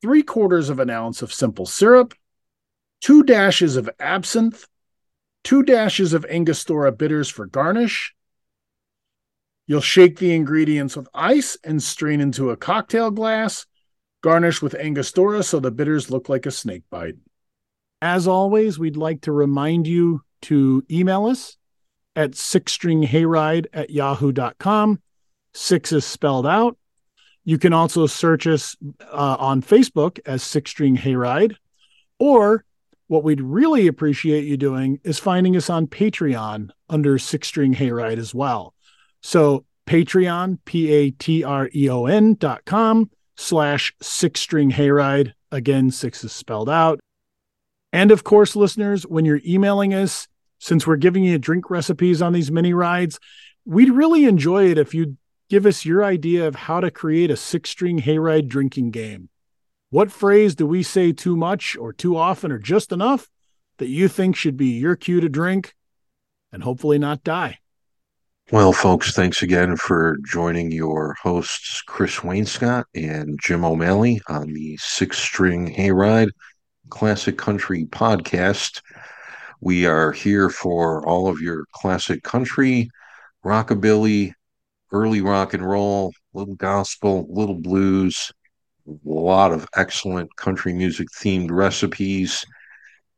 three 0.01 0.23
quarters 0.23 0.69
of 0.69 0.79
an 0.79 0.89
ounce 0.89 1.21
of 1.21 1.31
simple 1.31 1.67
syrup, 1.67 2.15
two 3.01 3.23
dashes 3.23 3.75
of 3.75 3.89
absinthe, 3.99 4.67
two 5.43 5.63
dashes 5.63 6.13
of 6.13 6.25
Angostura 6.25 6.91
bitters 6.91 7.29
for 7.29 7.45
garnish. 7.45 8.13
You'll 9.65 9.81
shake 9.81 10.17
the 10.17 10.33
ingredients 10.33 10.95
with 10.95 11.09
ice 11.13 11.57
and 11.63 11.83
strain 11.83 12.21
into 12.21 12.49
a 12.49 12.57
cocktail 12.57 13.11
glass. 13.11 13.65
Garnish 14.21 14.61
with 14.61 14.75
Angostura 14.75 15.43
so 15.43 15.59
the 15.59 15.71
bitters 15.71 16.09
look 16.09 16.29
like 16.29 16.45
a 16.45 16.51
snake 16.51 16.83
bite. 16.89 17.15
As 18.01 18.27
always, 18.27 18.79
we'd 18.79 18.97
like 18.97 19.21
to 19.21 19.31
remind 19.31 19.87
you 19.87 20.21
to 20.43 20.83
email 20.89 21.25
us 21.25 21.57
at 22.15 22.31
sixstringhayride 22.31 23.67
at 23.73 23.89
yahoo.com. 23.89 25.01
Six 25.53 25.91
is 25.91 26.05
spelled 26.05 26.47
out. 26.47 26.77
You 27.43 27.57
can 27.57 27.73
also 27.73 28.07
search 28.07 28.45
us 28.47 28.75
uh, 29.01 29.37
on 29.39 29.61
Facebook 29.61 30.19
as 30.25 30.43
Six 30.43 30.69
String 30.71 30.97
Hayride. 30.97 31.55
Or 32.19 32.65
what 33.07 33.23
we'd 33.23 33.41
really 33.41 33.87
appreciate 33.87 34.45
you 34.45 34.57
doing 34.57 34.99
is 35.03 35.19
finding 35.19 35.55
us 35.55 35.69
on 35.69 35.87
Patreon 35.87 36.69
under 36.89 37.17
Six 37.17 37.47
String 37.47 37.73
Hayride 37.73 38.17
as 38.17 38.35
well. 38.35 38.73
So 39.21 39.65
Patreon, 39.87 40.59
P 40.65 40.91
A 40.91 41.11
T 41.11 41.43
R 41.43 41.69
E 41.73 41.89
O 41.89 42.05
N 42.05 42.35
dot 42.35 42.65
com 42.65 43.09
slash 43.37 43.93
Six 44.01 44.41
String 44.41 44.71
Hayride. 44.71 45.33
Again, 45.51 45.91
six 45.91 46.23
is 46.23 46.33
spelled 46.33 46.69
out. 46.69 46.99
And 47.93 48.11
of 48.11 48.23
course, 48.25 48.55
listeners, 48.55 49.03
when 49.03 49.23
you're 49.23 49.41
emailing 49.45 49.93
us, 49.93 50.27
since 50.59 50.85
we're 50.85 50.97
giving 50.97 51.23
you 51.23 51.37
drink 51.37 51.69
recipes 51.69 52.21
on 52.21 52.33
these 52.33 52.51
mini 52.51 52.73
rides, 52.73 53.19
we'd 53.65 53.91
really 53.91 54.25
enjoy 54.25 54.69
it 54.69 54.77
if 54.77 54.93
you'd 54.93 55.17
give 55.49 55.65
us 55.65 55.85
your 55.85 56.03
idea 56.03 56.47
of 56.47 56.55
how 56.55 56.81
to 56.81 56.91
create 56.91 57.31
a 57.31 57.37
six 57.37 57.69
string 57.69 58.01
hayride 58.01 58.47
drinking 58.47 58.91
game. 58.91 59.29
What 59.89 60.11
phrase 60.11 60.53
do 60.53 60.67
we 60.67 60.83
say 60.83 61.13
too 61.13 61.37
much 61.37 61.77
or 61.77 61.93
too 61.93 62.17
often 62.17 62.51
or 62.51 62.59
just 62.59 62.91
enough 62.91 63.29
that 63.77 63.87
you 63.87 64.09
think 64.09 64.35
should 64.35 64.57
be 64.57 64.67
your 64.67 64.97
cue 64.97 65.21
to 65.21 65.29
drink 65.29 65.75
and 66.51 66.63
hopefully 66.63 66.97
not 66.99 67.23
die? 67.23 67.59
Well, 68.51 68.73
folks, 68.73 69.13
thanks 69.13 69.41
again 69.41 69.77
for 69.77 70.17
joining 70.25 70.71
your 70.71 71.15
hosts, 71.21 71.81
Chris 71.81 72.17
Wainscott 72.17 72.85
and 72.95 73.39
Jim 73.41 73.63
O'Malley, 73.63 74.21
on 74.27 74.51
the 74.51 74.77
Six 74.77 75.19
String 75.19 75.73
Hayride 75.73 76.31
Classic 76.89 77.37
Country 77.37 77.85
podcast. 77.85 78.81
We 79.61 79.85
are 79.85 80.11
here 80.11 80.49
for 80.49 81.05
all 81.07 81.27
of 81.27 81.39
your 81.39 81.65
classic 81.71 82.23
country, 82.23 82.89
rockabilly, 83.45 84.33
early 84.91 85.21
rock 85.21 85.53
and 85.53 85.65
roll, 85.65 86.13
little 86.33 86.55
gospel, 86.55 87.25
little 87.29 87.55
blues, 87.55 88.31
a 88.87 88.93
lot 89.03 89.51
of 89.51 89.67
excellent 89.75 90.35
country 90.35 90.73
music 90.73 91.07
themed 91.09 91.51
recipes. 91.51 92.45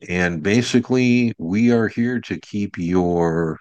And 0.07 0.41
basically, 0.41 1.33
we 1.37 1.71
are 1.71 1.87
here 1.87 2.19
to 2.21 2.39
keep 2.39 2.77
your 2.77 3.59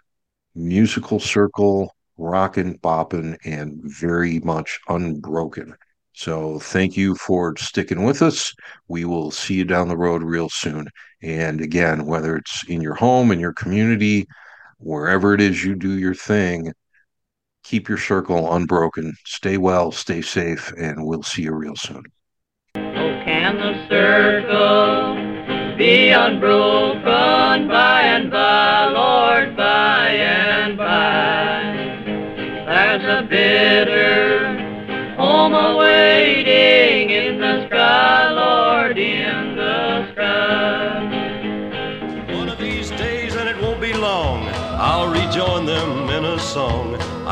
musical 0.54 1.20
circle 1.20 1.94
rockin', 2.16 2.78
boppin', 2.78 3.36
and 3.44 3.80
very 3.82 4.40
much 4.40 4.78
unbroken. 4.88 5.74
So 6.12 6.58
thank 6.58 6.96
you 6.96 7.14
for 7.14 7.54
sticking 7.56 8.02
with 8.02 8.22
us. 8.22 8.52
We 8.88 9.04
will 9.04 9.30
see 9.30 9.54
you 9.54 9.64
down 9.64 9.88
the 9.88 9.96
road 9.96 10.22
real 10.22 10.48
soon. 10.48 10.88
And 11.22 11.60
again, 11.60 12.06
whether 12.06 12.36
it's 12.36 12.64
in 12.68 12.80
your 12.80 12.94
home, 12.94 13.30
in 13.30 13.38
your 13.38 13.52
community, 13.52 14.26
wherever 14.78 15.34
it 15.34 15.40
is 15.40 15.64
you 15.64 15.76
do 15.76 15.96
your 15.96 16.14
thing, 16.14 16.72
keep 17.68 17.88
your 17.88 17.98
circle 17.98 18.54
unbroken. 18.54 19.14
Stay 19.26 19.58
well, 19.58 19.92
stay 19.92 20.22
safe, 20.22 20.72
and 20.78 21.04
we'll 21.04 21.22
see 21.22 21.42
you 21.42 21.52
real 21.52 21.76
soon. 21.76 22.02
Oh, 22.74 22.80
Can 23.24 23.56
the 23.58 23.74
circle 23.90 25.76
be 25.76 26.08
unbroken 26.08 27.68
by 27.68 28.02
and 28.02 28.30
by, 28.30 28.86
Lord, 28.86 29.07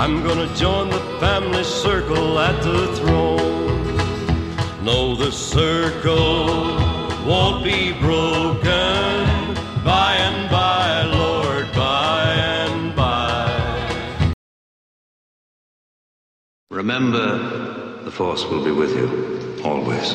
I'm 0.07 0.23
gonna 0.23 0.47
join 0.55 0.89
the 0.89 1.01
family 1.19 1.65
circle 1.65 2.39
at 2.39 2.63
the 2.63 2.95
throne. 2.95 3.97
No, 4.85 5.17
the 5.17 5.33
circle 5.33 6.47
won't 7.27 7.65
be 7.65 7.93
broken 7.93 9.27
by 9.83 10.15
and 10.15 10.49
by, 10.49 11.03
Lord, 11.07 11.67
by 11.73 12.23
and 12.23 12.95
by. 12.95 14.33
Remember, 16.71 18.01
the 18.05 18.13
Force 18.13 18.45
will 18.45 18.65
be 18.65 18.71
with 18.71 18.95
you, 18.95 19.61
always. 19.65 20.15